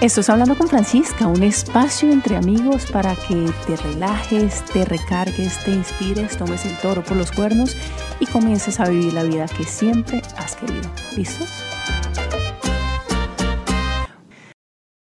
[0.00, 5.72] Estás hablando con Francisca, un espacio entre amigos para que te relajes, te recargues, te
[5.72, 7.76] inspires, tomes el toro por los cuernos
[8.18, 10.90] y comiences a vivir la vida que siempre has querido.
[11.14, 11.50] ¿Listos?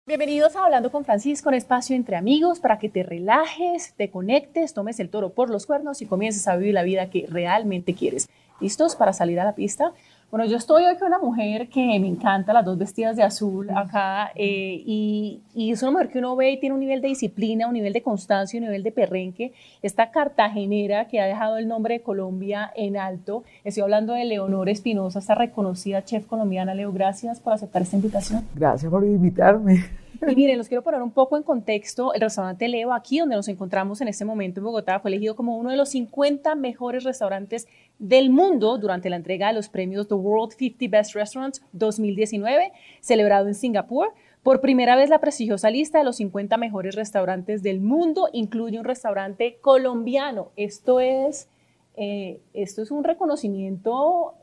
[0.05, 4.75] Bienvenidos a Hablando con Francisca, un espacio entre amigos para que te relajes, te conectes,
[4.75, 8.29] tomes el toro por los cuernos y comiences a vivir la vida que realmente quieres.
[8.59, 9.91] ¿Listos para salir a la pista?
[10.33, 13.69] Bueno, yo estoy hoy con una mujer que me encanta, las dos vestidas de azul
[13.69, 17.67] acá, eh, y, es una mujer que uno ve y tiene un nivel de disciplina,
[17.67, 19.53] un nivel de constancia, un nivel de perrenque.
[19.83, 23.43] Esta cartagenera que ha dejado el nombre de Colombia en alto.
[23.63, 26.73] Estoy hablando de Leonor Espinosa, esta reconocida chef colombiana.
[26.73, 28.43] Leo, gracias por aceptar esta invitación.
[28.55, 29.85] Gracias por invitarme.
[30.27, 32.13] Y miren, los quiero poner un poco en contexto.
[32.13, 35.57] El restaurante Leo, aquí donde nos encontramos en este momento en Bogotá, fue elegido como
[35.57, 37.67] uno de los 50 mejores restaurantes
[37.99, 43.47] del mundo durante la entrega de los premios The World 50 Best Restaurants 2019, celebrado
[43.47, 44.13] en Singapur.
[44.43, 48.85] Por primera vez, la prestigiosa lista de los 50 mejores restaurantes del mundo incluye un
[48.85, 50.51] restaurante colombiano.
[50.57, 51.47] Esto es,
[51.95, 54.33] eh, esto es un reconocimiento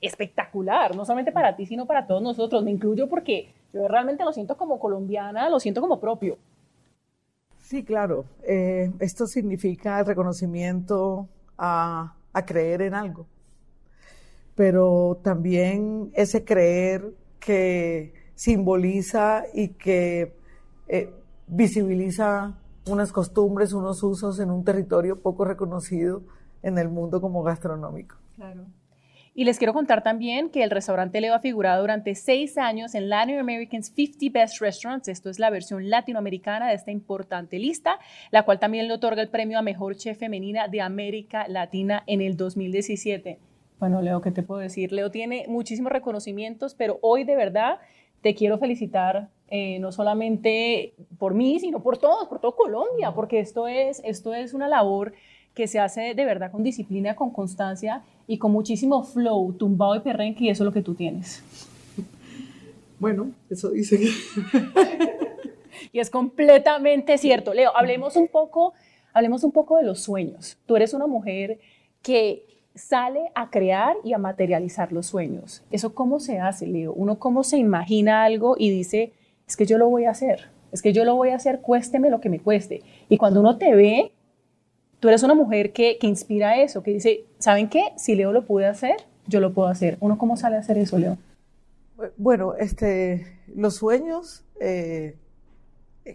[0.00, 2.64] espectacular, no solamente para ti, sino para todos nosotros.
[2.64, 6.38] Me incluyo porque yo realmente lo siento como colombiana, lo siento como propio.
[7.58, 8.24] Sí, claro.
[8.42, 13.26] Eh, esto significa el reconocimiento a, creer en algo,
[14.54, 20.34] pero también ese creer que simboliza y que
[20.88, 21.12] eh,
[21.46, 22.58] visibiliza
[22.88, 26.22] unas costumbres, unos usos en un territorio poco reconocido
[26.62, 28.16] en el mundo como gastronómico.
[28.36, 28.66] Claro.
[29.32, 33.08] Y les quiero contar también que el restaurante Leo ha figurado durante seis años en
[33.08, 35.06] Latin American's 50 Best Restaurants.
[35.06, 38.00] Esto es la versión latinoamericana de esta importante lista,
[38.32, 42.22] la cual también le otorga el premio a Mejor Chef Femenina de América Latina en
[42.22, 43.38] el 2017.
[43.78, 44.90] Bueno, Leo, ¿qué te puedo decir?
[44.90, 47.78] Leo tiene muchísimos reconocimientos, pero hoy de verdad
[48.20, 53.38] te quiero felicitar eh, no solamente por mí, sino por todos, por todo Colombia, porque
[53.38, 55.12] esto es, esto es una labor
[55.54, 60.00] que se hace de verdad con disciplina, con constancia y con muchísimo flow, tumbado y
[60.00, 61.42] perrenque, y eso es lo que tú tienes.
[62.98, 63.98] Bueno, eso dice
[65.92, 67.54] y es completamente cierto.
[67.54, 68.74] Leo, hablemos un poco,
[69.12, 70.58] hablemos un poco de los sueños.
[70.66, 71.58] Tú eres una mujer
[72.02, 72.44] que
[72.74, 75.62] sale a crear y a materializar los sueños.
[75.70, 76.92] ¿Eso cómo se hace, Leo?
[76.92, 79.12] Uno cómo se imagina algo y dice,
[79.48, 82.10] es que yo lo voy a hacer, es que yo lo voy a hacer, cuésteme
[82.10, 82.82] lo que me cueste.
[83.08, 84.12] Y cuando uno te ve,
[85.00, 87.92] tú eres una mujer que, inspira eso, que dice, ¿saben qué?
[87.96, 88.96] Si Leo lo pude hacer,
[89.26, 89.96] yo lo puedo hacer.
[90.00, 91.18] ¿Uno cómo sale a hacer eso, Leo?
[92.16, 95.16] Bueno, este, los sueños eh,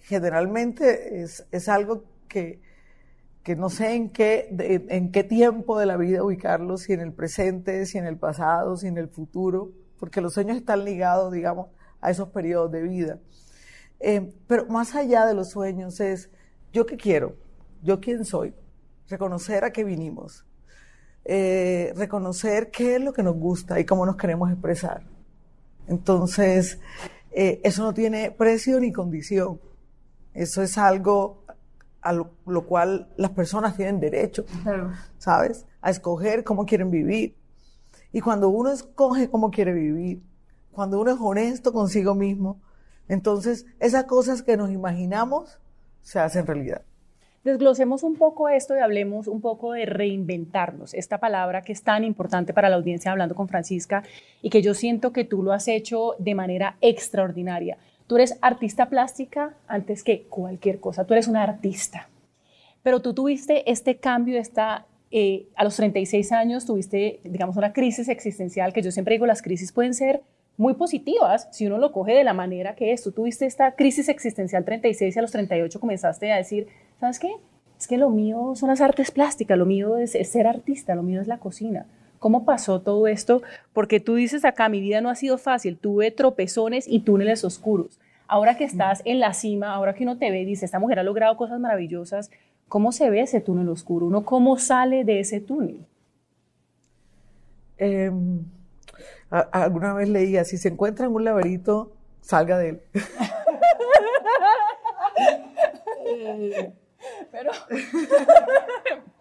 [0.03, 2.59] generalmente es, algo que,
[3.43, 4.47] que, no sé en qué,
[4.89, 8.77] en qué tiempo de la vida ubicarlos, si en el presente, si en el pasado,
[8.77, 11.67] si en el futuro, porque los sueños están ligados, digamos,
[12.01, 13.19] a esos periodos de vida.
[13.99, 16.29] Eh, pero más allá de los sueños es,
[16.73, 17.35] ¿yo qué quiero?
[17.81, 18.53] ¿Yo quién soy?
[19.09, 20.45] Reconocer a qué vinimos,
[21.23, 25.03] eh, reconocer qué es lo que nos gusta y cómo nos queremos expresar.
[25.87, 26.79] Entonces,
[27.31, 29.59] eh, eso no tiene precio ni condición.
[30.33, 31.43] Eso es algo
[32.01, 34.45] a lo, cual las personas tienen derecho,
[35.17, 35.65] ¿sabes?
[35.81, 37.35] A escoger cómo quieren vivir.
[38.11, 40.21] Y cuando uno escoge cómo quiere vivir,
[40.71, 42.61] cuando uno es honesto consigo mismo,
[43.07, 45.59] entonces esas cosas que nos imaginamos
[46.01, 46.83] se hacen realidad.
[47.45, 52.03] Desglosemos un poco esto y hablemos un poco de reinventarnos, esta palabra que es tan
[52.03, 54.01] importante para la audiencia hablando con Francisca
[54.41, 57.77] y que yo siento que tú lo has hecho de manera extraordinaria.
[58.07, 62.09] Tú eres artista plástica antes que cualquier cosa, tú eres una artista.
[62.81, 68.09] Pero tú tuviste este cambio, esta, eh, a los 36 años tuviste, digamos, una crisis
[68.09, 70.23] existencial, que yo siempre digo, las crisis pueden ser
[70.57, 73.03] muy positivas si uno lo coge de la manera que es.
[73.03, 76.67] Tú tuviste esta crisis existencial 36 y a los 38 comenzaste a decir,
[76.99, 77.35] ¿sabes qué?
[77.77, 81.21] Es que lo mío son las artes plásticas, lo mío es, ser artista, lo mío
[81.21, 81.85] es la cocina.
[82.19, 83.41] ¿Cómo pasó todo esto?
[83.73, 87.99] Porque tú dices acá, mi vida no ha sido fácil, tuve tropezones y túneles oscuros.
[88.27, 90.99] Ahora que estás en la cima, ahora que uno te ve y dice, esta mujer
[90.99, 92.31] ha logrado cosas maravillosas,
[92.67, 94.07] ¿cómo se ve ese túnel oscuro?
[94.07, 95.85] ¿Uno cómo sale de ese túnel?
[97.77, 98.43] Em,
[99.29, 101.91] alguna vez leía, si se encuentra en un laberinto,
[102.21, 102.81] salga de él.
[106.07, 106.71] Eh,
[107.35, 107.51] pero...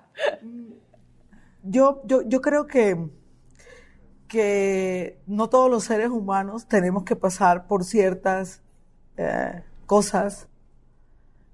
[1.64, 3.08] yo, yo, yo creo que,
[4.28, 8.62] que no todos los seres humanos tenemos que pasar por ciertas
[9.16, 10.48] eh, cosas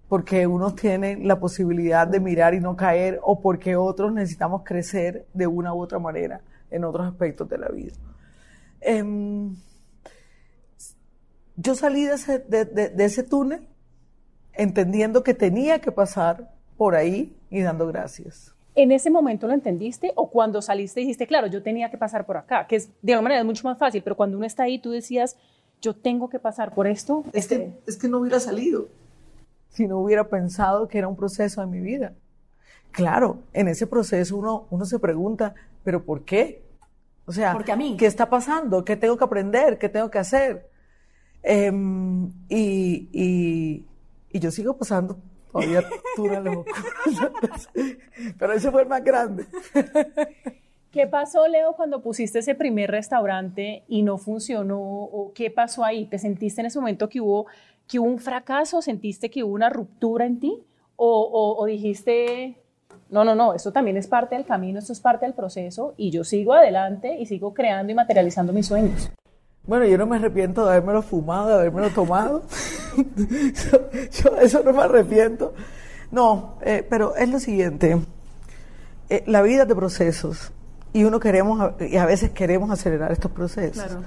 [0.09, 5.27] porque unos tienen la posibilidad de mirar y no caer o porque otros necesitamos crecer
[5.33, 7.95] de una u otra manera en otros aspectos de la vida.
[8.81, 9.57] Em,
[11.57, 13.70] yo salí de ese, de ese túnel
[14.63, 18.55] entendiendo que tenía que pasar por ahí y dando gracias.
[18.75, 22.37] ¿En ese momento lo entendiste o cuando saliste dijiste, claro, yo tenía que pasar por
[22.37, 22.67] acá?
[22.67, 24.91] Que es, de alguna manera es mucho más fácil, pero cuando uno está ahí tú
[24.91, 25.37] decías,
[25.81, 27.25] yo tengo que pasar por esto.
[27.33, 28.89] Es que, este es que no hubiera salido
[29.71, 32.13] si no hubiera pensado que era un proceso de mi vida.
[32.91, 35.55] Claro, en ese proceso uno, uno se pregunta,
[35.85, 36.63] ¿pero por qué?
[37.25, 37.97] O sea, Porque a mí.
[37.97, 38.85] ¿qué está pasando?
[38.85, 39.79] ¿Qué tengo que aprender?
[39.79, 40.69] ¿Qué tengo que hacer?
[41.43, 43.87] Em, y, y,
[44.33, 45.19] y yo sigo pasando
[45.53, 45.83] todavía
[46.17, 46.53] dura la
[48.39, 49.47] Pero ese fue el más grande.
[50.91, 54.81] ¿Qué pasó, Leo, cuando pusiste ese primer restaurante y no funcionó?
[54.81, 56.07] ¿O qué pasó ahí?
[56.07, 57.47] ¿Te sentiste en ese momento que hubo,
[57.87, 58.83] que hubo un fracaso?
[58.83, 60.63] ¿Sentiste que hubo una ruptura en ti?
[60.97, 62.59] ¿O, o dijiste,
[63.09, 66.11] no, no, no, esto también es parte del camino, esto es parte del proceso y
[66.11, 69.11] yo sigo adelante y sigo creando y materializando mis sueños?
[69.71, 72.43] Bueno, yo no me arrepiento de habérmelo fumado, de habérmelo tomado.
[72.97, 75.55] yo, eso no me arrepiento.
[76.11, 78.03] No, eh, pero es lo siguiente.
[79.09, 80.51] Eh, la vida es de procesos
[80.93, 83.85] y uno queremos, y a veces queremos acelerar estos procesos.
[83.85, 84.03] Claro.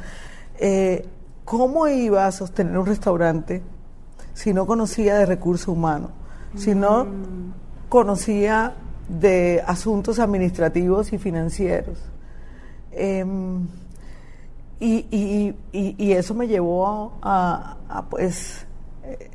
[0.59, 1.07] Eh,
[1.45, 3.61] ¿Cómo iba a sostener un restaurante
[4.33, 6.11] si no conocía de recursos humanos?
[6.57, 7.53] Si no mm.
[7.87, 8.73] conocía
[9.07, 11.99] de asuntos administrativos y financieros.
[14.79, 18.65] Em, y, y, eso me llevó a, pues,
[19.03, 19.29] eh,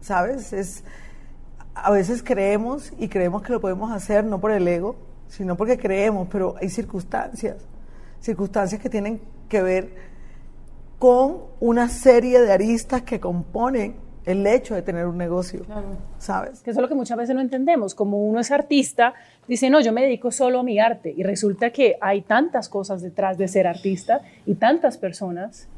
[0.00, 0.52] ¿sabes?
[0.52, 0.84] Es,
[1.74, 4.96] a veces creemos y creemos que lo podemos hacer no por el ego,
[5.28, 7.56] sino porque creemos, pero hay circunstancias,
[8.20, 9.94] circunstancias que tienen que ver
[10.98, 15.62] con una serie de aristas que componen el hecho de tener un negocio,
[16.18, 16.60] ¿sabes?
[16.60, 17.94] Que eso es lo que muchas veces no entendemos.
[17.94, 19.14] Como uno es artista,
[19.48, 21.12] dice, no, yo me dedico solo a mi arte.
[21.16, 25.68] Y resulta que hay tantas cosas detrás de ser artista y tantas personas.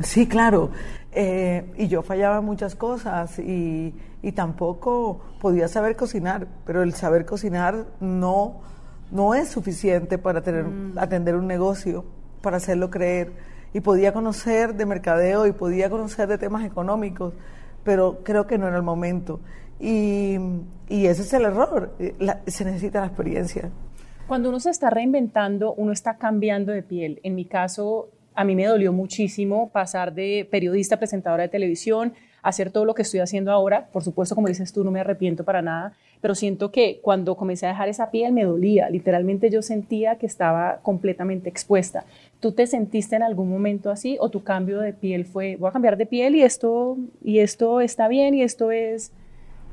[0.00, 0.70] Sí, claro.
[1.12, 6.94] Eh, y yo fallaba en muchas cosas y, y, tampoco podía saber cocinar, pero el
[6.94, 8.62] saber cocinar no,
[9.10, 10.98] no es suficiente para tener, mm.
[10.98, 12.06] atender un negocio,
[12.40, 13.32] para hacerlo creer.
[13.74, 17.34] Y podía conocer de mercadeo y podía conocer de temas económicos,
[17.84, 19.40] pero creo que no era el momento.
[19.80, 20.36] Y,
[20.88, 22.14] y ese es el error, eh,
[22.46, 23.70] se necesita la experiencia.
[24.28, 27.20] Cuando uno se está reinventando, uno está cambiando de piel.
[27.22, 32.70] En mi caso, a mí me dolió muchísimo pasar de periodista, presentadora de televisión, hacer
[32.70, 33.88] todo lo que estoy haciendo ahora.
[33.92, 37.66] Por supuesto, como dices tú, no me arrepiento para nada, pero siento que cuando comencé
[37.66, 38.88] a dejar esa piel me dolía.
[38.90, 42.04] Literalmente yo sentía que estaba completamente expuesta.
[42.42, 45.72] ¿Tú te sentiste en algún momento así o tu cambio de piel fue, voy a
[45.72, 49.12] cambiar de piel y esto, y esto está bien y esto es...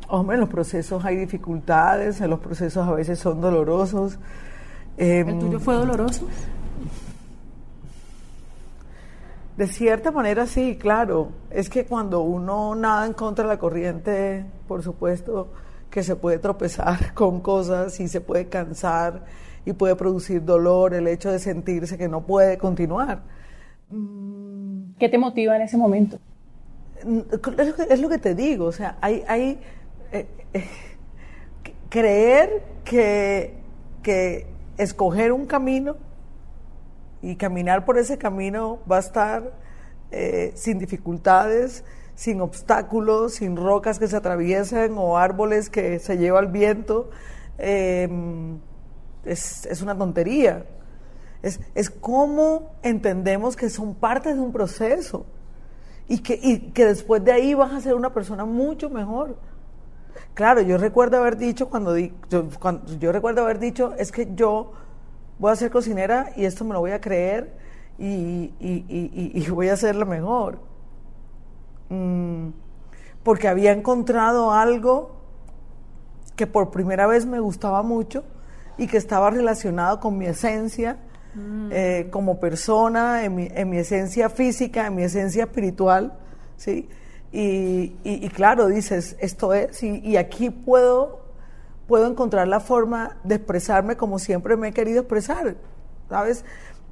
[0.07, 4.19] Hombre, en los procesos hay dificultades, en los procesos a veces son dolorosos.
[4.97, 6.27] ¿El tuyo em, fue doloroso?
[9.57, 11.29] De cierta manera sí, claro.
[11.49, 15.51] Es que cuando uno nada en contra de la corriente, por supuesto
[15.89, 19.23] que se puede tropezar con cosas y se puede cansar
[19.65, 23.21] y puede producir dolor el hecho de sentirse que no puede continuar.
[24.99, 26.19] ¿Qué te motiva en ese momento?
[27.89, 29.59] Es lo que te digo, o sea, hay, hay
[30.11, 30.63] eh, eh,
[31.89, 33.53] creer que,
[34.03, 34.47] que
[34.77, 35.95] escoger un camino
[37.21, 39.53] y caminar por ese camino va a estar
[40.11, 41.83] eh, sin dificultades,
[42.15, 47.09] sin obstáculos, sin rocas que se atraviesen o árboles que se lleva el viento.
[47.57, 48.59] Em,
[49.25, 50.65] es, una tontería.
[51.41, 55.25] Es, es cómo entendemos que son parte de un proceso
[56.07, 59.37] y que, y que después de ahí vas a ser una persona mucho mejor.
[60.33, 62.09] Claro, yo recuerdo haber dicho cuando, di,
[62.59, 64.73] cuando yo recuerdo haber dicho es que yo
[65.37, 67.57] voy a ser cocinera y esto me lo voy a creer
[67.97, 70.59] y, voy a hacer lo mejor.
[71.89, 72.49] Mm,
[73.23, 75.11] porque había encontrado algo
[76.35, 78.23] que por primera vez me gustaba mucho
[78.79, 80.97] y que estaba relacionado con mi esencia
[81.35, 81.69] mm.
[81.71, 86.17] eh, como persona, en mi, en mi, esencia física, en mi esencia espiritual,
[86.57, 86.89] ¿sí?
[87.31, 91.19] Y, claro, dices, esto es, y aquí puedo
[91.89, 95.55] puedo encontrar la forma de expresarme como siempre me he querido expresar,
[96.07, 96.45] ¿sabes?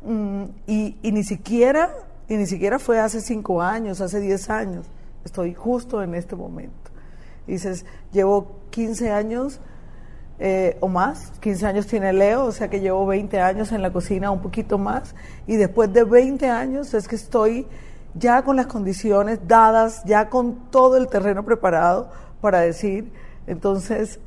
[0.03, 1.94] Mm, y, ni siquiera,
[2.27, 4.88] y ni siquiera fue hace cinco años, hace diez años,
[5.24, 6.89] estoy justo en este momento.
[7.46, 9.60] dices, llevo 15 años
[10.39, 13.91] eh, o más, 15 años tiene Leo, o sea que llevo 20 años en la
[13.91, 15.15] cocina, un poquito más,
[15.48, 17.65] y después de 20 años es que estoy
[18.13, 23.12] ya con las condiciones dadas, ya con todo el terreno preparado para decir,
[23.48, 24.20] entonces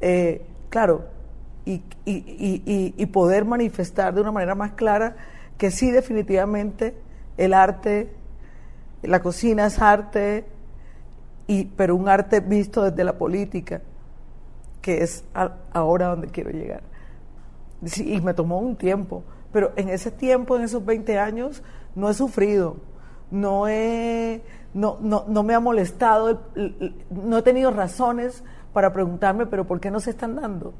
[0.00, 1.06] eh, claro,
[1.64, 5.16] y, y, poder manifestar de una manera más clara
[5.58, 6.94] que sí definitivamente
[7.36, 8.10] el arte
[9.02, 10.46] La cocina es arte,
[11.46, 13.82] y, pero un arte visto desde la política,
[14.80, 15.24] que es
[15.72, 16.82] ahora donde quiero llegar.
[17.96, 21.62] y me tomó un tiempo, pero en ese tiempo, en esos 20 años,
[21.94, 22.76] no he sufrido,
[23.30, 24.42] no, he,
[24.74, 26.40] no, no, no me ha molestado,
[27.10, 28.42] no he tenido razones
[28.72, 30.74] para preguntarme, pero ¿por qué no se están dando?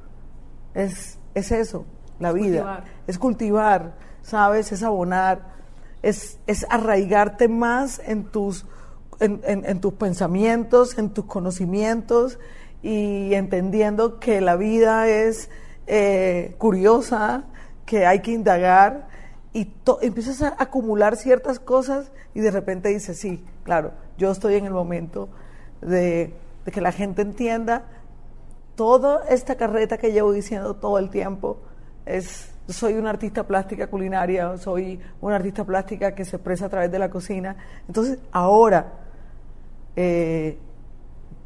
[0.75, 1.85] Es, es eso,
[2.19, 2.85] la vida.
[3.07, 4.73] Es cultivar, ¿sabes?
[4.73, 5.55] Es abonar,
[6.03, 8.67] es, es arraigarte más en tus,
[9.21, 12.39] en, en, tus pensamientos, en tus conocimientos
[12.83, 15.51] y entendiendo que la vida es
[15.87, 17.45] eh, curiosa,
[17.87, 19.09] que hay que indagar
[19.53, 24.67] y empiezas a acumular ciertas cosas y de repente dices, sí, claro, yo estoy en
[24.67, 25.29] el momento
[25.81, 26.35] de,
[26.71, 27.85] que la gente entienda
[28.75, 31.59] toda esta carreta que llevo diciendo todo el tiempo
[32.05, 36.93] es soy una artista plástica culinaria, soy una artista plástica que se expresa a través
[36.93, 37.57] de la cocina.
[37.87, 38.93] Entonces, ahora
[39.97, 40.59] eh,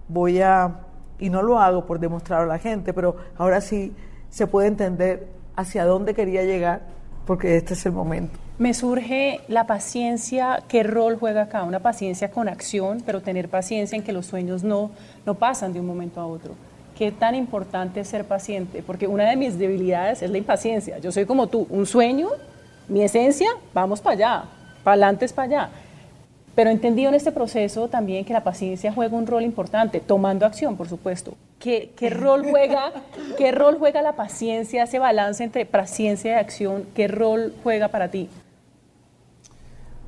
[0.08, 0.80] voy a,
[1.22, 3.92] y no lo hago por demostrar a la gente, pero ahora sí
[4.28, 6.80] se puede entender hacia dónde quería llegar,
[7.26, 8.38] porque este es el momento.
[8.58, 11.62] Me surge la paciencia, ¿qué rol juega acá?
[11.62, 14.90] Una paciencia con acción, pero tener paciencia en que los sueños no,
[15.24, 16.54] no pasan de un momento a otro.
[16.98, 18.82] ¿Qué tan importante es ser paciente?
[18.82, 20.98] Porque una de mis debilidades es la impaciencia.
[20.98, 22.30] Yo soy como tú, un sueño,
[22.88, 24.44] mi esencia, vamos para allá,
[24.82, 25.70] para adelante es para allá.
[26.54, 30.44] Pero he entendido en este proceso también que la paciencia juega un rol importante, tomando
[30.44, 31.34] acción, por supuesto.
[31.58, 32.92] ¿Qué, qué rol, juega,
[33.38, 36.84] ¿Qué rol juega la paciencia, ese balance entre paciencia y acción?
[36.94, 38.28] ¿Qué rol juega para ti?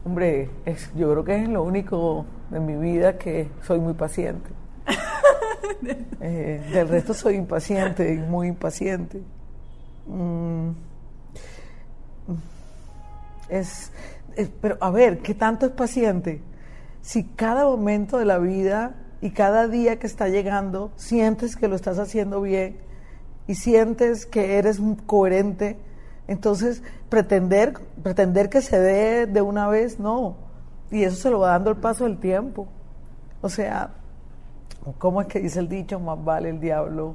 [0.04, 0.50] Hombre,
[0.94, 4.50] yo creo que es lo único en mi vida que soy muy paciente.
[6.20, 9.20] Eh, del resto soy impaciente muy impaciente.
[10.06, 10.70] Mm.
[13.48, 13.92] es,
[14.60, 16.42] pero a ver, ¿qué tanto es paciente?
[17.02, 21.76] Si cada momento de la vida y cada día que está llegando sientes que lo
[21.76, 22.78] estás haciendo bien
[23.46, 25.76] y sientes que eres coherente,
[26.26, 30.36] entonces pretender, pretender que se dé de una vez, no.
[30.90, 32.68] Y eso se lo va dando el paso del tiempo.
[33.42, 33.90] O sea,
[34.98, 36.00] ¿cómo es que dice el dicho?
[36.00, 37.14] Más vale el diablo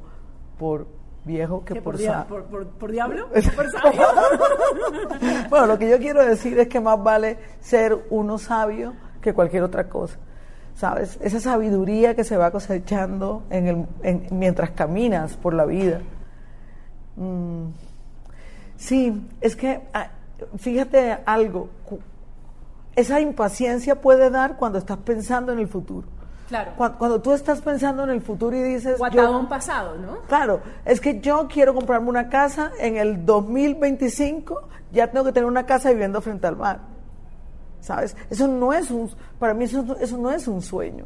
[0.58, 0.88] por
[1.26, 1.98] viejo que por,
[2.28, 3.28] por, por, diablo?
[5.50, 9.64] bueno, lo que yo quiero decir es que más vale ser uno sabio que cualquier
[9.64, 10.18] otra cosa.
[10.76, 11.20] ¿Sabes?
[11.22, 13.86] Esa sabiduría que se va cosechando en el,
[14.32, 16.00] mientras caminas por la vida.
[17.18, 17.66] Mm,
[18.78, 20.12] sí, es que, ah,
[20.58, 21.68] fíjate algo,
[22.96, 26.08] esa impaciencia puede dar cuando estás pensando en el futuro.
[26.50, 26.72] Claro.
[26.76, 29.00] Cuando, tú estás pensando en el futuro y dices...
[29.12, 30.22] yo, pasado, ¿no?
[30.28, 35.48] Claro, es que yo quiero comprarme una casa en el 2025, ya tengo que tener
[35.48, 36.80] una casa viviendo frente al mar.
[37.82, 38.18] ¿Sabes?
[38.32, 39.12] Eso no es un...
[39.38, 41.06] Para mí eso, eso no es un sueño.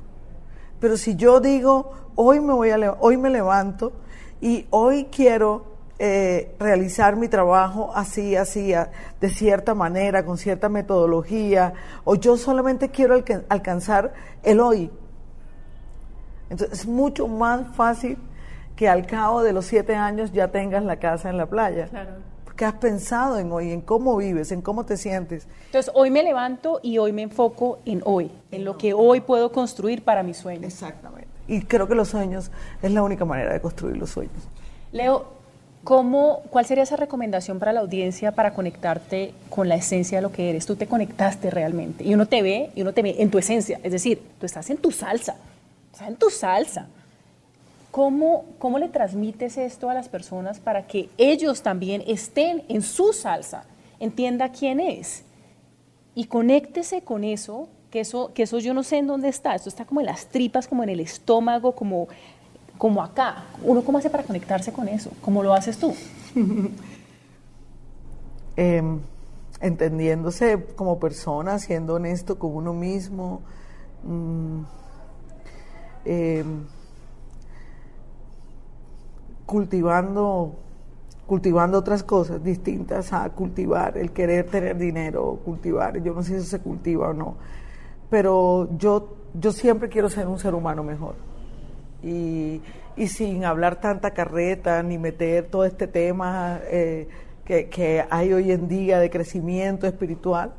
[0.79, 3.91] Pero si yo digo, hoy me, voy a, hoy me levanto
[4.39, 8.73] y hoy quiero eh, realizar mi trabajo así, así,
[9.21, 11.73] de cierta manera, con cierta metodología,
[12.03, 14.89] o yo solamente quiero alcanzar el hoy,
[16.53, 18.17] entonces es mucho más fácil
[18.75, 21.87] que al cabo de los siete años ya tengas la casa en la playa.
[21.87, 22.11] Claro.
[22.45, 25.47] Porque has pensado en hoy, en cómo vives, en cómo te sientes.
[25.65, 29.51] Entonces hoy me levanto y hoy me enfoco en hoy, en lo que hoy puedo
[29.51, 30.65] construir para mis sueños.
[30.65, 31.27] Exactamente.
[31.47, 32.51] Y creo que los sueños
[32.83, 34.47] es la única manera de construir los sueños.
[34.91, 35.25] Leo,
[35.83, 40.31] ¿cómo, ¿cuál sería esa recomendación para la audiencia para conectarte con la esencia de lo
[40.31, 40.67] que eres?
[40.67, 43.79] Tú te conectaste realmente y uno te ve y uno te ve en tu esencia,
[43.81, 45.35] es decir, tú estás en tu salsa
[45.97, 46.87] sea, en tu salsa.
[47.91, 53.13] ¿Cómo, ¿Cómo le transmites esto a las personas para que ellos también estén en su
[53.13, 53.65] salsa?
[53.99, 55.23] Entienda quién es.
[56.15, 59.53] Y conéctese con eso, que eso, que eso yo no sé en dónde está.
[59.53, 62.07] Esto está como en las tripas, como en el estómago, como,
[62.79, 63.43] como acá.
[63.61, 65.11] ¿Uno cómo hace para conectarse con eso?
[65.21, 65.93] ¿Cómo lo haces tú?
[68.55, 68.99] Em,
[69.61, 73.41] entendiéndose como persona, siendo honesto con uno mismo.
[74.03, 74.61] Mm,
[76.05, 76.65] Em,
[79.45, 80.55] cultivando
[81.25, 86.35] cultivando otras cosas distintas a cultivar el querer tener dinero, cultivar, yo no sé si
[86.35, 87.35] eso se cultiva o no,
[88.09, 91.15] pero yo, yo siempre quiero ser un ser humano mejor.
[92.03, 92.61] Y,
[92.97, 97.07] y sin hablar tanta carreta ni meter todo este tema eh,
[97.45, 100.53] que, que hay hoy en día de crecimiento espiritual,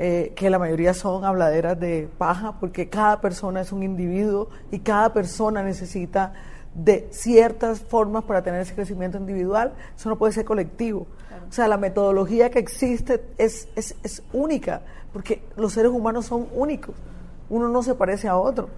[0.00, 4.78] eh, que la mayoría son habladeras de paja, porque cada persona es un individuo y
[4.78, 6.34] cada persona necesita
[6.72, 11.08] de ciertas formas para tener ese crecimiento individual, eso no puede ser colectivo.
[11.48, 16.46] O sea, la metodología que existe es, es, es única, porque los seres humanos son
[16.54, 16.94] únicos,
[17.50, 18.68] uno no se parece a otro.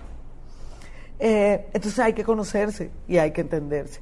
[1.18, 4.00] Eh, entonces hay que conocerse y hay que entenderse.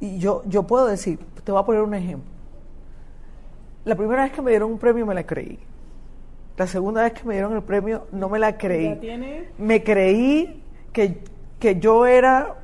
[0.00, 2.30] Y yo, yo puedo decir, te voy a poner un ejemplo.
[3.86, 5.58] La primera vez que me dieron un premio me la creí.
[6.56, 8.98] La segunda vez que me dieron el premio no me la creí.
[9.58, 11.22] Me creí que,
[11.58, 12.56] que yo era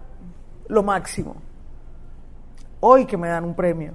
[0.69, 1.37] lo máximo.
[2.81, 3.95] Hoy que me dan un premio,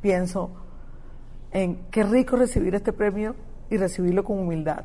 [0.00, 0.50] pienso
[1.52, 3.36] en qué rico recibir este premio
[3.70, 4.84] y recibirlo con humildad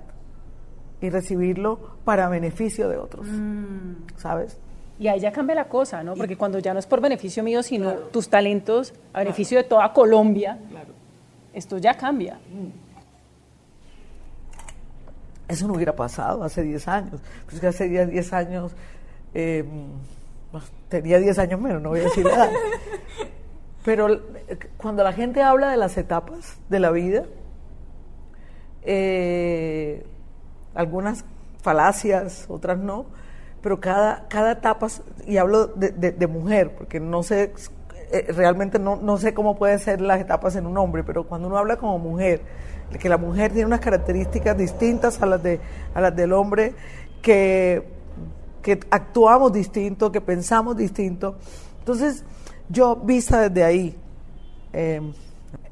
[1.01, 4.17] y recibirlo para beneficio de otros, mm.
[4.17, 4.57] ¿sabes?
[4.99, 6.13] Y ahí ya cambia la cosa, ¿no?
[6.15, 9.93] Porque cuando ya no es por beneficio mío, sino tus talentos a beneficio de toda
[9.93, 10.57] Colombia,
[11.53, 12.35] esto ya cambia.
[12.35, 12.88] Mm.
[15.50, 17.22] Eso no hubiera pasado hace 10 años.
[17.46, 18.72] Pues que hace 10 años,
[19.34, 19.65] eh,
[20.88, 22.51] tenía 10 años menos, no voy a decir nada.
[23.84, 24.22] Pero
[24.77, 27.25] cuando la gente habla de las etapas de la vida,
[28.84, 30.06] eh,
[30.75, 31.25] algunas
[31.63, 33.08] falacias, otras no,
[33.62, 34.88] pero cada, cada etapa,
[35.25, 37.53] y hablo de, mujer, porque no sé,
[38.12, 41.48] eh, realmente no, no, sé cómo pueden ser las etapas en un hombre, pero cuando
[41.48, 42.41] uno habla como mujer,
[42.98, 45.60] que la mujer tiene unas características distintas a las, de,
[45.93, 46.74] a las del hombre,
[47.22, 47.88] que,
[48.62, 51.36] que actuamos distinto, que pensamos distinto.
[51.79, 52.24] Entonces,
[52.69, 53.98] yo vista desde ahí,
[54.74, 55.12] em,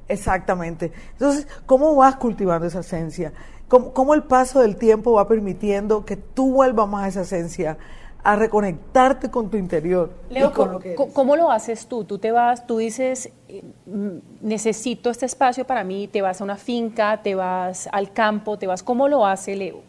[0.07, 0.91] exactamente.
[1.13, 3.33] Entonces, ¿cómo vas cultivando esa esencia?
[3.67, 7.77] ¿Cómo, el paso del tiempo va permitiendo que tú vuelvas más a esa esencia,
[8.27, 10.11] a reconectarte con tu interior?
[10.29, 10.51] Leo,
[11.13, 12.03] ¿cómo, lo haces tú?
[12.03, 16.43] Tú te vas, tú dices, eh, mm, necesito este espacio para mí, te vas a
[16.43, 19.79] una finca, te vas al campo, te vas, ¿cómo lo hace Leo?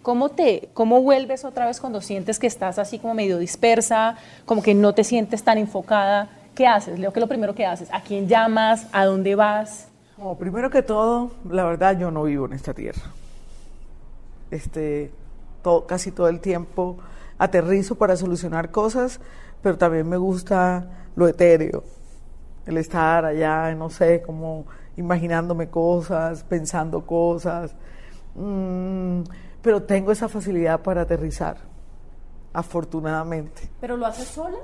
[0.00, 4.62] ¿Cómo, te, ¿Cómo vuelves otra vez cuando sientes que estás así como medio dispersa, como
[4.62, 6.30] que no te sientes tan enfocada?
[6.54, 7.12] ¿Qué haces, Leo?
[7.12, 7.90] ¿Qué es lo primero que haces?
[7.92, 8.86] ¿A quién llamas?
[8.92, 9.88] ¿A dónde vas?
[10.38, 13.02] primero que todo, la verdad yo no vivo en esta tierra
[14.50, 15.10] este,
[15.62, 16.96] todo, casi todo el tiempo
[17.42, 19.20] aterrizo para solucionar cosas,
[19.62, 21.82] pero también me gusta lo etéreo,
[22.66, 24.66] el estar allá, no sé, como
[24.96, 27.74] imaginándome cosas, pensando cosas,
[28.36, 29.22] mm,
[29.60, 31.56] pero tengo esa facilidad para aterrizar,
[32.52, 33.68] afortunadamente.
[33.80, 34.58] ¿Pero lo haces sola?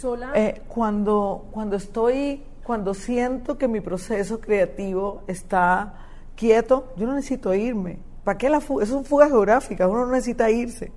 [0.00, 0.32] ¿Sola?
[0.34, 5.94] Eh, cuando, cuando estoy, cuando siento que mi proceso creativo está
[6.34, 8.84] quieto, yo no necesito irme ¿Para qué la fuga?
[8.84, 10.92] Eso es fuga geográfica, uno no necesita irse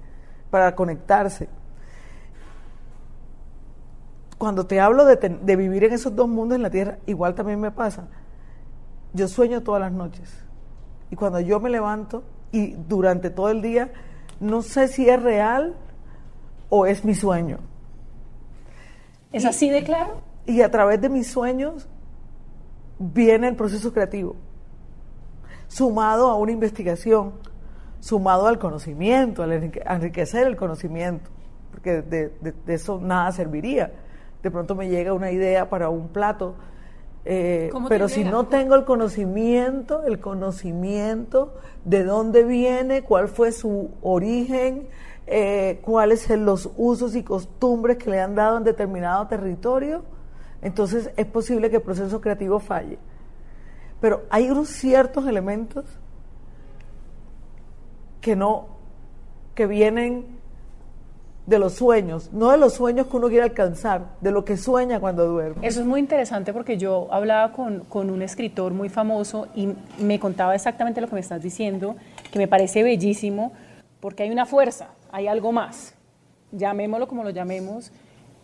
[0.49, 1.49] para conectarse.
[4.37, 7.59] Cuando te hablo de, de vivir en esos dos mundos en la Tierra, igual también
[7.59, 8.07] me pasa.
[9.13, 10.43] Yo sueño todas las noches.
[11.09, 13.91] Y cuando yo me levanto y durante todo el día,
[14.39, 15.75] no sé si es real
[16.69, 17.59] o es mi sueño.
[19.31, 20.21] ¿Es así de claro?
[20.45, 21.87] Y a través de mis sueños
[22.99, 24.35] viene el proceso creativo
[25.67, 27.33] sumado a una investigación,
[28.05, 31.27] sumado al conocimiento, al enriquecer el conocimiento,
[31.71, 33.93] porque de, eso nada serviría.
[34.43, 36.53] De pronto me llega una idea para un plato,
[37.25, 43.89] eh, pero si no tengo el conocimiento, el conocimiento de dónde viene, cuál fue su
[44.03, 44.87] origen,
[45.25, 50.03] eh, cuáles son los usos y costumbres que le han dado en determinado territorio,
[50.61, 52.99] entonces es posible que el proceso creativo falle.
[53.99, 55.85] Pero hay unos ciertos elementos
[58.25, 58.65] que no,
[59.53, 60.25] que vienen
[61.45, 64.99] de los sueños, no de los sueños que uno quiere alcanzar, de lo que sueña
[64.99, 65.67] cuando duerme.
[65.67, 70.19] Eso es muy interesante porque yo hablaba con, con, un escritor muy famoso y me
[70.19, 71.97] contaba exactamente lo que me estás diciendo,
[72.31, 73.53] que me parece bellísimo,
[73.99, 75.93] porque hay una fuerza, hay algo más,
[76.51, 77.91] llamémoslo como lo llamemos.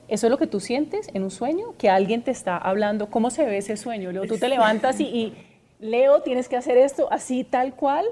[0.08, 1.74] ¿Eso es lo que tú sientes en un sueño?
[1.80, 3.10] Que alguien te está hablando.
[3.10, 4.12] ¿Cómo se ve ese sueño?
[4.12, 5.34] Leo, tú te levantas y
[5.80, 8.06] Leo, tienes que hacer esto así tal cual,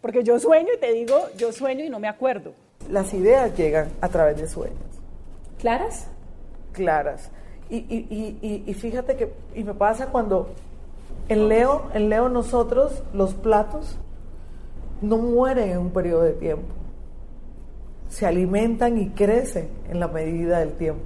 [0.00, 2.52] porque yo sueño y te digo, yo sueño y no me acuerdo.
[2.88, 4.78] Las ideas llegan a través de sueños.
[5.58, 6.06] ¿Claras?
[6.72, 7.30] Claras.
[7.68, 10.48] Y, fíjate que, y me pasa cuando
[11.28, 13.96] en Leo, en Leo nosotros, los platos,
[15.00, 16.74] no mueren en un periodo de tiempo.
[18.08, 21.04] Se alimentan y crecen en la medida del tiempo.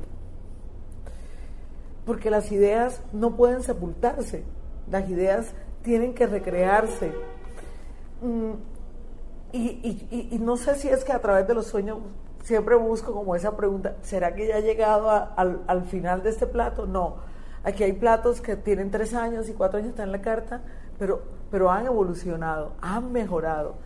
[2.07, 4.43] Porque las ideas no pueden sepultarse.
[4.91, 5.53] Las ideas
[5.83, 7.13] tienen que recrearse.
[8.23, 8.53] Mm,
[9.57, 11.99] y, no sé si es que a través de los sueños
[12.43, 16.87] siempre busco como esa pregunta, ¿será que ya he llegado al, final de este plato?
[16.87, 17.17] No.
[17.63, 20.61] Aquí hay platos que tienen tres años y cuatro años están en la carta,
[20.99, 23.77] pero, pero han evolucionado, han mejorado.